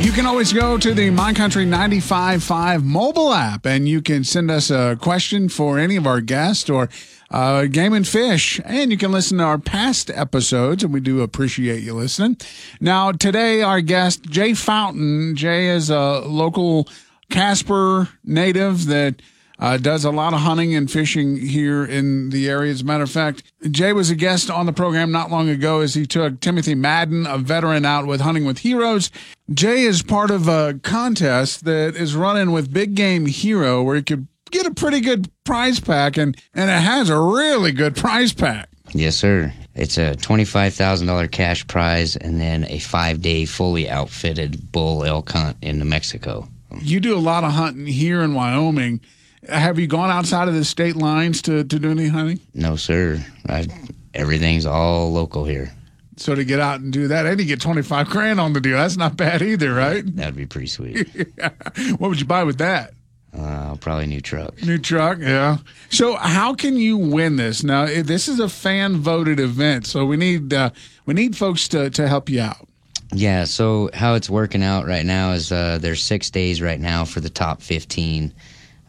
You 0.00 0.12
can 0.12 0.26
always 0.26 0.52
go 0.52 0.78
to 0.78 0.94
the 0.94 1.10
My 1.10 1.32
Country 1.32 1.66
95.5 1.66 2.84
mobile 2.84 3.32
app 3.32 3.66
and 3.66 3.88
you 3.88 4.00
can 4.00 4.22
send 4.22 4.48
us 4.48 4.70
a 4.70 4.96
question 5.00 5.48
for 5.48 5.76
any 5.76 5.96
of 5.96 6.06
our 6.06 6.20
guests 6.20 6.70
or 6.70 6.88
uh, 7.32 7.64
game 7.64 7.92
and 7.92 8.06
fish. 8.06 8.60
And 8.64 8.92
you 8.92 8.96
can 8.96 9.10
listen 9.10 9.38
to 9.38 9.44
our 9.44 9.58
past 9.58 10.08
episodes, 10.10 10.84
and 10.84 10.92
we 10.92 11.00
do 11.00 11.20
appreciate 11.20 11.82
you 11.82 11.94
listening. 11.94 12.36
Now, 12.80 13.10
today, 13.10 13.60
our 13.60 13.80
guest, 13.80 14.22
Jay 14.22 14.54
Fountain. 14.54 15.34
Jay 15.34 15.66
is 15.66 15.90
a 15.90 16.20
local 16.20 16.88
Casper 17.28 18.08
native 18.24 18.86
that 18.86 19.20
uh, 19.58 19.76
does 19.76 20.04
a 20.04 20.10
lot 20.10 20.34
of 20.34 20.40
hunting 20.40 20.74
and 20.74 20.90
fishing 20.90 21.36
here 21.36 21.84
in 21.84 22.30
the 22.30 22.48
area. 22.48 22.70
As 22.70 22.82
a 22.82 22.84
matter 22.84 23.02
of 23.02 23.10
fact, 23.10 23.42
Jay 23.70 23.92
was 23.92 24.10
a 24.10 24.14
guest 24.14 24.50
on 24.50 24.66
the 24.66 24.72
program 24.72 25.10
not 25.10 25.30
long 25.30 25.48
ago 25.48 25.80
as 25.80 25.94
he 25.94 26.06
took 26.06 26.40
Timothy 26.40 26.74
Madden, 26.74 27.26
a 27.26 27.38
veteran, 27.38 27.84
out 27.84 28.06
with 28.06 28.20
Hunting 28.20 28.44
with 28.44 28.58
Heroes. 28.58 29.10
Jay 29.52 29.82
is 29.82 30.02
part 30.02 30.30
of 30.30 30.46
a 30.48 30.78
contest 30.82 31.64
that 31.64 31.96
is 31.96 32.14
running 32.14 32.52
with 32.52 32.72
Big 32.72 32.94
Game 32.94 33.26
Hero 33.26 33.82
where 33.82 33.96
you 33.96 34.02
could 34.02 34.28
get 34.50 34.66
a 34.66 34.74
pretty 34.74 35.00
good 35.00 35.30
prize 35.44 35.80
pack, 35.80 36.16
and, 36.16 36.36
and 36.54 36.70
it 36.70 36.80
has 36.80 37.10
a 37.10 37.18
really 37.18 37.72
good 37.72 37.96
prize 37.96 38.32
pack. 38.32 38.68
Yes, 38.92 39.16
sir. 39.16 39.52
It's 39.74 39.98
a 39.98 40.14
$25,000 40.16 41.30
cash 41.30 41.66
prize 41.66 42.16
and 42.16 42.40
then 42.40 42.64
a 42.64 42.78
five 42.78 43.20
day 43.20 43.44
fully 43.44 43.88
outfitted 43.88 44.72
bull 44.72 45.04
elk 45.04 45.30
hunt 45.30 45.56
in 45.62 45.78
New 45.78 45.84
Mexico. 45.84 46.48
You 46.80 47.00
do 47.00 47.16
a 47.16 47.20
lot 47.20 47.44
of 47.44 47.52
hunting 47.52 47.86
here 47.86 48.22
in 48.22 48.34
Wyoming. 48.34 49.00
Have 49.48 49.78
you 49.78 49.86
gone 49.86 50.10
outside 50.10 50.48
of 50.48 50.54
the 50.54 50.64
state 50.64 50.96
lines 50.96 51.42
to, 51.42 51.64
to 51.64 51.78
do 51.78 51.90
any 51.90 52.08
hunting? 52.08 52.40
No, 52.54 52.76
sir. 52.76 53.24
I, 53.48 53.66
everything's 54.14 54.66
all 54.66 55.12
local 55.12 55.44
here. 55.44 55.72
So 56.16 56.34
to 56.34 56.44
get 56.44 56.58
out 56.60 56.80
and 56.80 56.92
do 56.92 57.08
that, 57.08 57.26
and 57.26 57.38
you 57.38 57.46
get 57.46 57.60
twenty 57.60 57.82
five 57.82 58.10
grand 58.10 58.40
on 58.40 58.52
the 58.52 58.60
deal. 58.60 58.76
That's 58.76 58.96
not 58.96 59.16
bad 59.16 59.40
either, 59.40 59.72
right? 59.72 60.04
That'd 60.16 60.34
be 60.34 60.46
pretty 60.46 60.66
sweet. 60.66 61.08
yeah. 61.38 61.50
What 61.98 62.08
would 62.08 62.20
you 62.20 62.26
buy 62.26 62.42
with 62.44 62.58
that? 62.58 62.92
Uh, 63.36 63.76
probably 63.76 64.04
a 64.04 64.06
new 64.08 64.20
truck. 64.20 64.60
New 64.62 64.78
truck, 64.78 65.18
yeah. 65.20 65.58
So 65.90 66.16
how 66.16 66.54
can 66.54 66.76
you 66.76 66.96
win 66.96 67.36
this? 67.36 67.62
Now 67.62 67.86
this 67.86 68.26
is 68.26 68.40
a 68.40 68.48
fan 68.48 68.96
voted 68.96 69.38
event, 69.38 69.86
so 69.86 70.04
we 70.06 70.16
need 70.16 70.52
uh, 70.52 70.70
we 71.06 71.14
need 71.14 71.36
folks 71.36 71.68
to 71.68 71.88
to 71.90 72.08
help 72.08 72.28
you 72.28 72.40
out. 72.40 72.68
Yeah. 73.12 73.44
So 73.44 73.90
how 73.94 74.14
it's 74.14 74.28
working 74.28 74.62
out 74.62 74.86
right 74.86 75.06
now 75.06 75.32
is 75.32 75.52
uh, 75.52 75.78
there's 75.80 76.02
six 76.02 76.30
days 76.30 76.60
right 76.60 76.80
now 76.80 77.04
for 77.04 77.20
the 77.20 77.30
top 77.30 77.62
fifteen. 77.62 78.34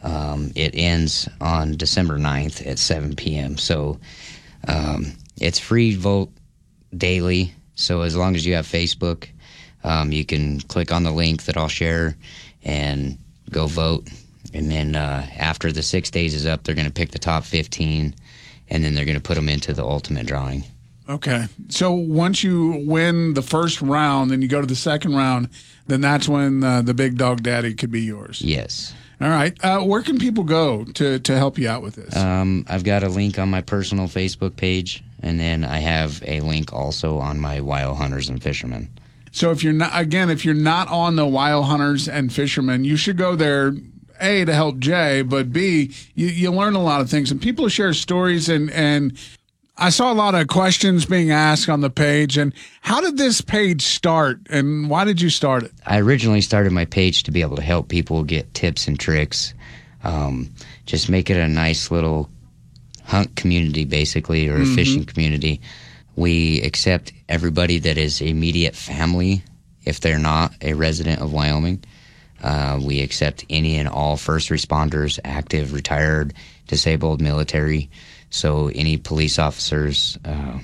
Um, 0.03 0.51
it 0.55 0.75
ends 0.75 1.27
on 1.41 1.75
December 1.75 2.17
9th 2.17 2.65
at 2.65 2.79
7 2.79 3.15
p.m. 3.15 3.57
So 3.57 3.99
um, 4.67 5.13
it's 5.39 5.59
free 5.59 5.95
vote 5.95 6.31
daily. 6.95 7.53
So 7.75 8.01
as 8.01 8.15
long 8.15 8.35
as 8.35 8.45
you 8.45 8.55
have 8.55 8.65
Facebook, 8.65 9.27
um, 9.83 10.11
you 10.11 10.25
can 10.25 10.59
click 10.61 10.91
on 10.91 11.03
the 11.03 11.11
link 11.11 11.43
that 11.43 11.57
I'll 11.57 11.67
share 11.67 12.15
and 12.63 13.17
go 13.49 13.67
vote. 13.67 14.07
And 14.53 14.69
then 14.69 14.95
uh, 14.95 15.27
after 15.37 15.71
the 15.71 15.83
six 15.83 16.09
days 16.09 16.33
is 16.33 16.45
up, 16.45 16.63
they're 16.63 16.75
going 16.75 16.87
to 16.87 16.93
pick 16.93 17.11
the 17.11 17.19
top 17.19 17.43
15 17.43 18.15
and 18.69 18.83
then 18.83 18.93
they're 18.93 19.05
going 19.05 19.17
to 19.17 19.23
put 19.23 19.35
them 19.35 19.49
into 19.49 19.73
the 19.73 19.83
ultimate 19.83 20.25
drawing. 20.25 20.63
Okay. 21.07 21.47
So 21.69 21.91
once 21.91 22.43
you 22.43 22.83
win 22.85 23.33
the 23.33 23.41
first 23.41 23.81
round 23.81 24.31
and 24.31 24.43
you 24.43 24.49
go 24.49 24.61
to 24.61 24.67
the 24.67 24.75
second 24.75 25.15
round, 25.15 25.49
then 25.87 26.01
that's 26.01 26.29
when 26.29 26.63
uh, 26.63 26.83
the 26.83 26.93
big 26.93 27.17
dog 27.17 27.41
daddy 27.41 27.73
could 27.73 27.91
be 27.91 28.01
yours. 28.01 28.41
Yes. 28.41 28.93
All 29.21 29.29
right. 29.29 29.53
Uh, 29.63 29.81
where 29.81 30.01
can 30.01 30.17
people 30.17 30.43
go 30.43 30.85
to, 30.85 31.19
to 31.19 31.37
help 31.37 31.57
you 31.57 31.67
out 31.67 31.81
with 31.81 31.95
this? 31.95 32.15
Um, 32.15 32.65
I've 32.69 32.85
got 32.85 33.03
a 33.03 33.09
link 33.09 33.37
on 33.37 33.49
my 33.49 33.61
personal 33.61 34.07
Facebook 34.07 34.55
page, 34.55 35.03
and 35.21 35.39
then 35.39 35.65
I 35.65 35.79
have 35.79 36.23
a 36.25 36.39
link 36.39 36.71
also 36.71 37.17
on 37.17 37.39
my 37.39 37.59
Wild 37.59 37.97
Hunters 37.97 38.29
and 38.29 38.41
Fishermen. 38.41 38.89
So 39.31 39.51
if 39.51 39.63
you're 39.63 39.73
not, 39.73 39.91
again, 39.93 40.29
if 40.29 40.45
you're 40.45 40.53
not 40.53 40.87
on 40.87 41.17
the 41.17 41.27
Wild 41.27 41.65
Hunters 41.65 42.07
and 42.07 42.31
Fishermen, 42.31 42.85
you 42.85 42.95
should 42.95 43.17
go 43.17 43.35
there. 43.35 43.73
A 44.21 44.43
to 44.43 44.53
help 44.53 44.79
Jay, 44.79 45.21
but 45.21 45.53
B 45.53 45.93
you, 46.13 46.27
you 46.27 46.51
learn 46.51 46.75
a 46.75 46.83
lot 46.83 46.99
of 46.99 47.09
things, 47.09 47.31
and 47.31 47.41
people 47.41 47.69
share 47.69 47.93
stories 47.93 48.49
and 48.49 48.69
and 48.71 49.17
I 49.79 49.89
saw 49.89 50.11
a 50.11 50.13
lot 50.13 50.35
of 50.35 50.47
questions 50.47 51.05
being 51.05 51.31
asked 51.31 51.69
on 51.69 51.79
the 51.79 51.89
page. 51.89 52.37
And 52.37 52.53
how 52.81 52.99
did 52.99 53.17
this 53.17 53.39
page 53.39 53.81
start 53.81 54.39
and 54.49 54.89
why 54.89 55.05
did 55.05 55.21
you 55.21 55.29
start 55.29 55.63
it? 55.63 55.71
I 55.85 55.99
originally 55.99 56.41
started 56.41 56.73
my 56.73 56.85
page 56.85 57.23
to 57.23 57.31
be 57.31 57.41
able 57.41 57.55
to 57.55 57.61
help 57.61 57.87
people 57.87 58.23
get 58.23 58.53
tips 58.53 58.87
and 58.87 58.99
tricks. 58.99 59.53
Um, 60.03 60.51
just 60.85 61.09
make 61.09 61.29
it 61.29 61.37
a 61.37 61.47
nice 61.47 61.91
little 61.91 62.29
hunt 63.05 63.35
community, 63.35 63.85
basically, 63.85 64.49
or 64.49 64.57
a 64.57 64.59
mm-hmm. 64.59 64.75
fishing 64.75 65.05
community. 65.05 65.61
We 66.15 66.61
accept 66.61 67.13
everybody 67.29 67.79
that 67.79 67.97
is 67.97 68.21
immediate 68.21 68.75
family 68.75 69.43
if 69.85 70.01
they're 70.01 70.19
not 70.19 70.53
a 70.61 70.73
resident 70.73 71.21
of 71.21 71.31
Wyoming. 71.31 71.83
Uh, 72.43 72.79
we 72.81 73.01
accept 73.01 73.45
any 73.49 73.77
and 73.77 73.87
all 73.87 74.17
first 74.17 74.49
responders, 74.49 75.19
active, 75.23 75.73
retired, 75.73 76.33
disabled, 76.67 77.21
military. 77.21 77.89
So 78.29 78.67
any 78.73 78.97
police 78.97 79.39
officers, 79.39 80.17
uh, 80.25 80.59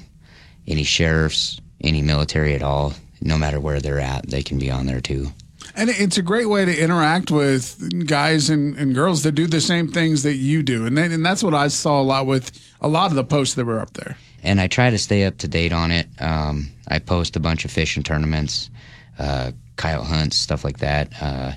any 0.68 0.84
sheriffs, 0.84 1.60
any 1.82 2.02
military 2.02 2.56
at 2.56 2.64
all, 2.64 2.94
no 3.22 3.38
matter 3.38 3.60
where 3.60 3.80
they're 3.80 4.00
at, 4.00 4.28
they 4.28 4.44
can 4.44 4.60
be 4.60 4.70
on 4.72 4.86
there 4.86 5.02
too. 5.02 5.32
And 5.76 5.90
it's 5.90 6.18
a 6.18 6.22
great 6.22 6.48
way 6.48 6.64
to 6.64 6.78
interact 6.78 7.32
with 7.32 8.08
guys 8.08 8.50
and, 8.50 8.78
and 8.78 8.94
girls 8.94 9.24
that 9.24 9.34
do 9.34 9.48
the 9.48 9.60
same 9.62 9.92
things 9.92 10.24
that 10.24 10.36
you 10.36 10.64
do. 10.64 10.86
And, 10.86 10.98
then, 10.98 11.12
and 11.12 11.26
that's 11.26 11.44
what 11.44 11.54
I 11.54 11.68
saw 11.70 12.02
a 12.02 12.04
lot 12.04 12.28
with 12.28 12.52
a 12.82 12.88
lot 12.88 13.10
of 13.10 13.16
the 13.16 13.24
posts 13.24 13.56
that 13.56 13.66
were 13.66 13.80
up 13.80 13.94
there. 13.94 14.16
And 14.44 14.62
I 14.62 14.68
try 14.68 14.90
to 14.92 14.98
stay 14.98 15.26
up 15.26 15.40
to 15.40 15.48
date 15.48 15.74
on 15.74 15.92
it. 15.92 16.08
Um, 16.20 16.70
I 16.88 17.00
post 17.00 17.36
a 17.36 17.40
bunch 17.40 17.66
of 17.66 17.72
fishing 17.72 18.04
tournaments, 18.04 18.70
uh, 19.18 19.52
coyote 19.76 20.06
hunts, 20.06 20.38
stuff 20.38 20.64
like 20.64 20.80
that. 20.80 21.12
Uh, 21.20 21.54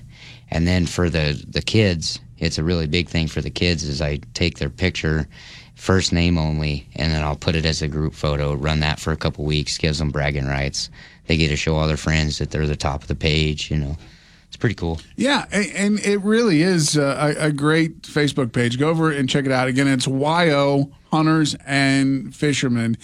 and 0.50 0.66
then 0.66 0.86
for 0.86 1.10
the, 1.10 1.44
the 1.46 1.60
kids, 1.62 2.18
it's 2.38 2.58
a 2.58 2.64
really 2.64 2.86
big 2.86 3.08
thing 3.08 3.28
for 3.28 3.40
the 3.40 3.50
kids 3.50 3.84
is 3.84 4.00
I 4.00 4.20
take 4.34 4.58
their 4.58 4.70
picture, 4.70 5.28
first 5.74 6.12
name 6.12 6.38
only, 6.38 6.88
and 6.96 7.12
then 7.12 7.22
I'll 7.22 7.36
put 7.36 7.56
it 7.56 7.64
as 7.64 7.82
a 7.82 7.88
group 7.88 8.14
photo, 8.14 8.54
run 8.54 8.80
that 8.80 9.00
for 9.00 9.12
a 9.12 9.16
couple 9.16 9.44
weeks, 9.44 9.78
gives 9.78 9.98
them 9.98 10.10
bragging 10.10 10.46
rights. 10.46 10.90
They 11.26 11.36
get 11.36 11.48
to 11.48 11.56
show 11.56 11.76
all 11.76 11.86
their 11.86 11.96
friends 11.96 12.38
that 12.38 12.50
they're 12.50 12.66
the 12.66 12.76
top 12.76 13.02
of 13.02 13.08
the 13.08 13.14
page, 13.14 13.70
you 13.70 13.76
know. 13.76 13.96
It's 14.46 14.56
pretty 14.56 14.76
cool. 14.76 14.98
Yeah, 15.16 15.44
and 15.52 15.98
it 16.00 16.22
really 16.22 16.62
is 16.62 16.96
a, 16.96 17.34
a 17.38 17.52
great 17.52 18.02
Facebook 18.02 18.52
page. 18.52 18.78
Go 18.78 18.88
over 18.88 19.10
and 19.12 19.28
check 19.28 19.44
it 19.44 19.52
out. 19.52 19.68
Again, 19.68 19.86
it's 19.86 20.06
YO 20.06 20.90
Hunters 21.12 21.54
and 21.66 22.34
Fishermen. 22.34 22.96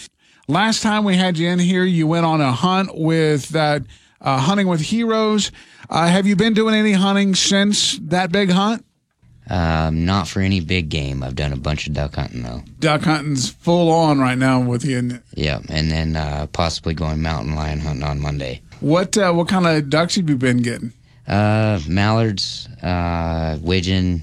Last 0.48 0.82
time 0.82 1.04
we 1.04 1.16
had 1.16 1.36
you 1.36 1.48
in 1.48 1.58
here, 1.58 1.84
you 1.84 2.06
went 2.06 2.24
on 2.24 2.40
a 2.40 2.52
hunt 2.52 2.90
with 2.94 3.50
that 3.50 3.82
uh, 4.22 4.38
Hunting 4.38 4.68
with 4.68 4.80
Heroes. 4.80 5.52
Uh, 5.90 6.08
have 6.08 6.26
you 6.26 6.34
been 6.34 6.54
doing 6.54 6.74
any 6.74 6.92
hunting 6.92 7.34
since 7.34 7.98
that 7.98 8.32
big 8.32 8.50
hunt? 8.50 8.84
Um, 9.48 10.07
not 10.07 10.26
for 10.26 10.40
any 10.40 10.61
big 10.61 10.88
game. 10.88 11.22
I've 11.22 11.35
done 11.35 11.52
a 11.52 11.57
bunch 11.57 11.87
of 11.87 11.92
duck 11.92 12.14
hunting 12.14 12.42
though. 12.42 12.62
Duck 12.80 13.02
hunting's 13.02 13.50
full 13.50 13.90
on 13.90 14.18
right 14.18 14.38
now 14.38 14.61
with 14.61 14.85
you. 14.85 15.20
Yeah, 15.35 15.61
and 15.68 15.90
then 15.90 16.16
uh, 16.16 16.46
possibly 16.52 16.94
going 16.94 17.20
mountain 17.20 17.54
lion 17.54 17.80
hunting 17.80 18.04
on 18.04 18.20
Monday. 18.20 18.62
What 18.80 19.16
uh, 19.18 19.33
what 19.33 19.48
kind 19.48 19.66
of 19.66 19.90
ducks 19.90 20.16
have 20.16 20.28
you 20.30 20.37
been 20.37 20.59
getting? 20.62 20.92
Uh, 21.28 21.80
mallards, 21.88 22.68
uh, 22.83 23.59
widgeon, 23.61 24.22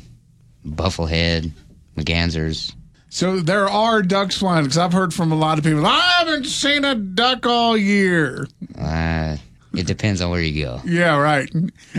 bufflehead, 0.65 1.51
mergansers. 1.97 2.73
So 3.09 3.41
there 3.41 3.67
are 3.67 4.01
ducks 4.01 4.37
flying 4.37 4.63
because 4.63 4.77
I've 4.77 4.93
heard 4.93 5.13
from 5.13 5.31
a 5.31 5.35
lot 5.35 5.57
of 5.57 5.63
people. 5.63 5.85
I 5.85 5.99
haven't 6.19 6.45
seen 6.45 6.85
a 6.85 6.95
duck 6.95 7.45
all 7.45 7.75
year. 7.75 8.47
Uh, 8.77 9.37
it 9.73 9.87
depends 9.87 10.21
on 10.21 10.29
where 10.29 10.41
you 10.41 10.63
go. 10.63 10.81
Yeah, 10.85 11.17
right. 11.17 11.49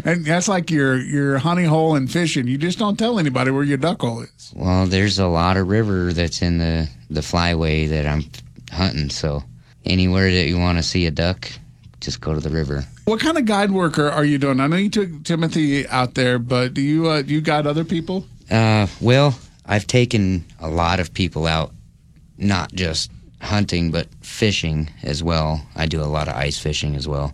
And 0.05 0.25
that's 0.25 0.49
like 0.49 0.71
your 0.71 0.97
your 0.97 1.39
honey 1.39 1.65
hole 1.65 1.95
and 1.95 2.11
fishing. 2.11 2.47
You 2.47 2.59
just 2.59 2.79
don't 2.79 2.99
tell 2.99 3.19
anybody 3.19 3.51
where 3.51 3.63
your 3.63 3.79
duck 3.79 4.01
hole 4.01 4.21
is. 4.23 4.53
Well, 4.55 4.87
there's 4.87 5.19
a 5.19 5.27
lot 5.27 5.57
of 5.57 5.69
river 5.69 6.13
that's 6.13 6.43
in 6.43 6.59
the 6.59 6.89
the 7.11 7.21
flyway 7.21 7.89
that 7.89 8.07
I'm 8.07 8.25
hunting. 8.71 9.11
So 9.11 9.43
anywhere 9.85 10.31
that 10.31 10.47
you 10.47 10.59
want 10.59 10.79
to 10.79 10.83
see 10.83 11.07
a 11.07 11.11
duck, 11.11 11.51
just 12.01 12.21
go 12.21 12.35
to 12.35 12.41
the 12.41 12.51
river. 12.51 12.85
What 13.05 13.21
kind 13.21 13.39
of 13.39 13.47
guide 13.47 13.71
work 13.71 13.99
are, 13.99 14.11
are 14.11 14.25
you 14.25 14.39
doing? 14.39 14.61
I 14.61 14.67
know 14.67 14.77
you 14.77 14.91
took 14.91 15.25
Timothy 15.25 15.87
out 15.89 16.15
there, 16.15 16.39
but 16.39 16.75
do 16.75 16.81
you 16.83 17.09
uh, 17.09 17.23
do 17.23 17.33
you 17.33 17.41
guide 17.41 17.67
other 17.67 17.85
people? 17.85 18.27
Uh, 18.51 18.87
well, 19.01 19.39
I've 19.65 19.87
taken 19.87 20.45
a 20.61 20.69
lot 20.69 21.01
of 21.01 21.15
people 21.15 21.47
out, 21.47 21.73
not 22.37 22.73
just 22.75 23.11
hunting, 23.41 23.91
but 23.91 24.09
fishing 24.21 24.91
as 25.03 25.23
well. 25.23 25.67
I 25.75 25.87
do 25.87 26.01
a 26.03 26.05
lot 26.07 26.29
of 26.29 26.35
ice 26.35 26.59
fishing 26.59 26.95
as 26.95 27.09
well. 27.09 27.33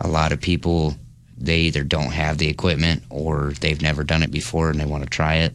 A 0.00 0.08
lot 0.08 0.32
of 0.32 0.40
people, 0.40 0.94
they 1.36 1.60
either 1.60 1.84
don't 1.84 2.12
have 2.12 2.38
the 2.38 2.48
equipment 2.48 3.02
or 3.10 3.52
they've 3.60 3.80
never 3.80 4.04
done 4.04 4.22
it 4.22 4.30
before 4.30 4.70
and 4.70 4.80
they 4.80 4.84
want 4.84 5.04
to 5.04 5.10
try 5.10 5.36
it. 5.36 5.54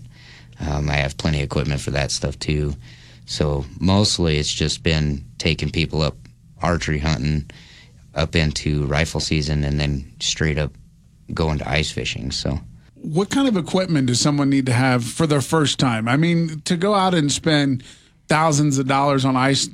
Um, 0.60 0.90
I 0.90 0.96
have 0.96 1.18
plenty 1.18 1.40
of 1.40 1.46
equipment 1.46 1.82
for 1.82 1.92
that 1.92 2.12
stuff 2.12 2.38
too. 2.40 2.76
So 3.26 3.66
mostly 3.80 4.38
it's 4.38 4.54
just 4.54 4.84
been 4.84 5.24
taking 5.38 5.72
people 5.72 6.02
up 6.02 6.16
archery 6.62 7.00
hunting, 7.00 7.50
up 8.14 8.36
into 8.36 8.86
rifle 8.86 9.20
season, 9.20 9.64
and 9.64 9.80
then 9.80 10.12
straight 10.20 10.58
up 10.58 10.72
going 11.34 11.60
to 11.60 11.70
ice 11.70 11.92
fishing. 11.92 12.32
So. 12.32 12.60
What 12.96 13.30
kind 13.30 13.48
of 13.48 13.58
equipment 13.58 14.08
does 14.08 14.20
someone 14.20 14.50
need 14.50 14.68
to 14.68 14.74
have 14.74 15.04
for 15.04 15.26
their 15.26 15.42
first 15.42 15.80
time? 15.80 16.08
I 16.08 16.18
mean, 16.18 16.62
to 16.66 16.78
go 16.78 16.94
out 16.94 17.14
and 17.16 17.32
spend 17.32 17.84
thousands 18.28 18.78
of 18.78 18.88
dollars 18.88 19.26
on 19.26 19.36
ice 19.36 19.68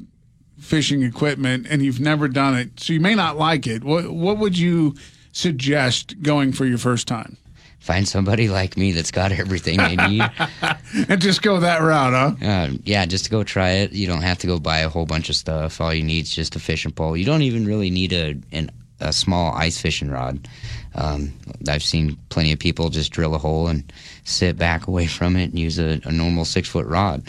fishing 0.60 1.04
equipment 1.04 1.68
and 1.70 1.82
you've 1.82 2.00
never 2.00 2.28
done 2.28 2.56
it, 2.56 2.80
so 2.80 2.94
you 2.94 3.00
may 3.00 3.16
not 3.16 3.38
like 3.38 3.68
it. 3.68 3.84
What 3.84 4.10
what 4.10 4.38
would 4.38 4.58
you 4.58 4.96
suggest 5.32 6.22
going 6.22 6.52
for 6.52 6.66
your 6.66 6.78
first 6.78 7.08
time? 7.08 7.38
Find 7.80 8.08
somebody 8.08 8.50
like 8.50 8.76
me 8.76 8.92
that's 8.92 9.12
got 9.12 9.32
everything 9.32 9.78
they 9.78 9.96
need. 9.96 10.30
and 11.10 11.22
just 11.22 11.42
go 11.42 11.60
that 11.60 11.82
route, 11.82 12.38
huh? 12.42 12.46
Uh, 12.46 12.70
yeah, 12.84 13.06
just 13.06 13.26
to 13.26 13.32
go 13.32 13.44
try 13.44 13.70
it. 13.70 13.94
You 13.94 14.08
don't 14.08 14.24
have 14.24 14.40
to 14.40 14.48
go 14.48 14.60
buy 14.60 14.80
a 14.80 14.90
whole 14.90 15.06
bunch 15.06 15.30
of 15.30 15.36
stuff. 15.36 15.80
All 15.80 15.94
you 15.94 16.04
need 16.04 16.26
is 16.26 16.32
just 16.32 16.56
a 16.56 16.60
fishing 16.60 16.92
pole. 16.92 17.16
You 17.16 17.24
don't 17.24 17.44
even 17.44 17.66
really 17.66 17.90
need 17.90 18.14
a 18.14 18.36
an, 18.52 18.72
a 19.00 19.14
small 19.14 19.54
ice 19.54 19.80
fishing 19.80 20.10
rod. 20.10 20.48
Um, 20.96 21.32
I've 21.70 21.84
seen 21.84 22.18
plenty 22.30 22.52
of 22.52 22.60
people 22.60 22.90
just 22.90 23.12
drill 23.12 23.36
a 23.36 23.38
hole 23.38 23.68
and 23.68 23.92
sit 24.24 24.58
back 24.58 24.88
away 24.88 25.06
from 25.06 25.36
it 25.36 25.46
and 25.46 25.60
use 25.60 25.78
a, 25.78 26.02
a 26.04 26.12
normal 26.12 26.46
six 26.46 26.68
foot 26.68 26.88
rod. 26.88 27.24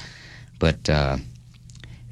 But 0.59 0.89
uh, 0.89 1.19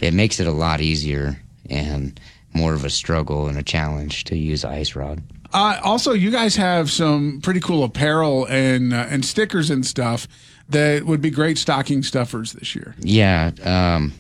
it 0.01 0.15
makes 0.15 0.41
it 0.41 0.47
a 0.47 0.53
lot 0.53 0.81
easier 0.81 1.41
and 1.69 2.19
more 2.53 2.75
of 2.75 2.85
a 2.85 2.91
struggle 2.91 3.49
and 3.49 3.59
a 3.59 3.63
challenge 3.63 4.25
to 4.25 4.37
use 4.37 4.65
ice 4.65 4.97
rod. 4.97 5.23
Uh, 5.53 5.79
also, 5.83 6.13
you 6.13 6.31
guys 6.31 6.57
have 6.57 6.91
some 6.91 7.41
pretty 7.43 7.61
cool 7.61 7.85
apparel 7.85 8.47
and 8.47 8.93
uh, 8.93 9.07
and 9.09 9.25
stickers 9.25 9.71
and 9.71 9.87
stuff 9.87 10.27
that 10.69 11.05
would 11.05 11.21
be 11.21 11.31
great 11.31 11.59
stocking 11.59 12.03
stuffers 12.03 12.53
this 12.53 12.75
year. 12.75 12.95
Yeah, 12.99 13.53
um, 13.63 14.13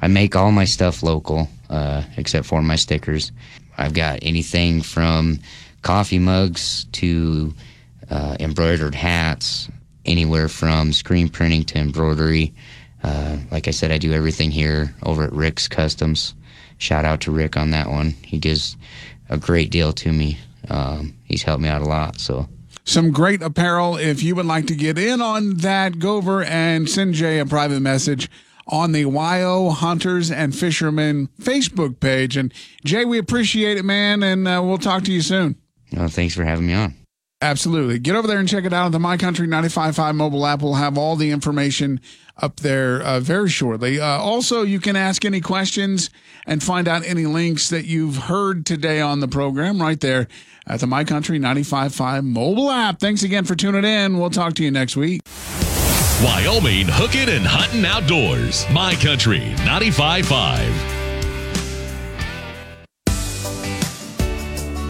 I 0.00 0.08
make 0.08 0.34
all 0.34 0.52
my 0.52 0.64
stuff 0.64 1.02
local, 1.02 1.48
uh, 1.68 2.02
except 2.16 2.46
for 2.46 2.62
my 2.62 2.76
stickers. 2.76 3.30
I've 3.76 3.92
got 3.92 4.20
anything 4.22 4.82
from 4.82 5.40
coffee 5.82 6.18
mugs 6.18 6.84
to 6.92 7.54
uh, 8.10 8.36
embroidered 8.40 8.94
hats, 8.94 9.68
anywhere 10.06 10.48
from 10.48 10.92
screen 10.92 11.28
printing 11.28 11.64
to 11.64 11.78
embroidery. 11.78 12.54
Uh, 13.04 13.36
like 13.50 13.68
I 13.68 13.70
said, 13.70 13.92
I 13.92 13.98
do 13.98 14.12
everything 14.14 14.50
here 14.50 14.94
over 15.02 15.24
at 15.24 15.32
Rick's 15.32 15.68
Customs. 15.68 16.34
Shout 16.78 17.04
out 17.04 17.20
to 17.22 17.30
Rick 17.30 17.56
on 17.56 17.70
that 17.70 17.88
one. 17.90 18.10
He 18.24 18.38
gives 18.38 18.76
a 19.28 19.36
great 19.36 19.70
deal 19.70 19.92
to 19.92 20.10
me. 20.12 20.38
Um, 20.70 21.14
he's 21.24 21.42
helped 21.42 21.62
me 21.62 21.68
out 21.68 21.82
a 21.82 21.86
lot. 21.86 22.18
So 22.18 22.48
Some 22.84 23.12
great 23.12 23.42
apparel. 23.42 23.96
If 23.96 24.22
you 24.22 24.34
would 24.36 24.46
like 24.46 24.66
to 24.68 24.74
get 24.74 24.98
in 24.98 25.20
on 25.20 25.58
that, 25.58 25.98
go 25.98 26.16
over 26.16 26.42
and 26.42 26.88
send 26.88 27.14
Jay 27.14 27.38
a 27.38 27.46
private 27.46 27.80
message 27.80 28.30
on 28.66 28.92
the 28.92 29.00
YO 29.02 29.68
Hunters 29.70 30.30
and 30.30 30.56
Fishermen 30.56 31.28
Facebook 31.38 32.00
page. 32.00 32.38
And 32.38 32.52
Jay, 32.84 33.04
we 33.04 33.18
appreciate 33.18 33.76
it, 33.76 33.84
man, 33.84 34.22
and 34.22 34.48
uh, 34.48 34.62
we'll 34.64 34.78
talk 34.78 35.04
to 35.04 35.12
you 35.12 35.20
soon. 35.20 35.56
well, 35.92 36.08
thanks 36.08 36.34
for 36.34 36.44
having 36.44 36.66
me 36.66 36.72
on. 36.72 36.94
Absolutely. 37.40 37.98
Get 37.98 38.16
over 38.16 38.26
there 38.26 38.38
and 38.38 38.48
check 38.48 38.64
it 38.64 38.72
out 38.72 38.90
the 38.92 38.98
My 38.98 39.16
Country 39.16 39.46
95.5 39.46 40.14
mobile 40.14 40.46
app. 40.46 40.62
We'll 40.62 40.74
have 40.74 40.96
all 40.96 41.14
the 41.14 41.30
information 41.30 42.00
up 42.40 42.60
there 42.60 43.02
uh, 43.02 43.20
very 43.20 43.48
shortly. 43.50 44.00
Uh, 44.00 44.06
also, 44.06 44.62
you 44.62 44.80
can 44.80 44.96
ask 44.96 45.24
any 45.24 45.40
questions 45.40 46.10
and 46.46 46.62
find 46.62 46.88
out 46.88 47.04
any 47.04 47.26
links 47.26 47.68
that 47.68 47.84
you've 47.84 48.16
heard 48.16 48.64
today 48.64 49.00
on 49.00 49.20
the 49.20 49.28
program 49.28 49.80
right 49.80 50.00
there 50.00 50.26
at 50.66 50.80
the 50.80 50.86
My 50.86 51.04
Country 51.04 51.38
95.5 51.38 52.24
mobile 52.24 52.70
app. 52.70 52.98
Thanks 52.98 53.22
again 53.22 53.44
for 53.44 53.54
tuning 53.54 53.84
in. 53.84 54.18
We'll 54.18 54.30
talk 54.30 54.54
to 54.54 54.64
you 54.64 54.70
next 54.70 54.96
week. 54.96 55.20
Wyoming 56.22 56.86
hooking 56.88 57.28
and 57.28 57.44
hunting 57.44 57.84
outdoors. 57.84 58.64
My 58.70 58.94
country 58.94 59.40
95.5. 59.58 60.93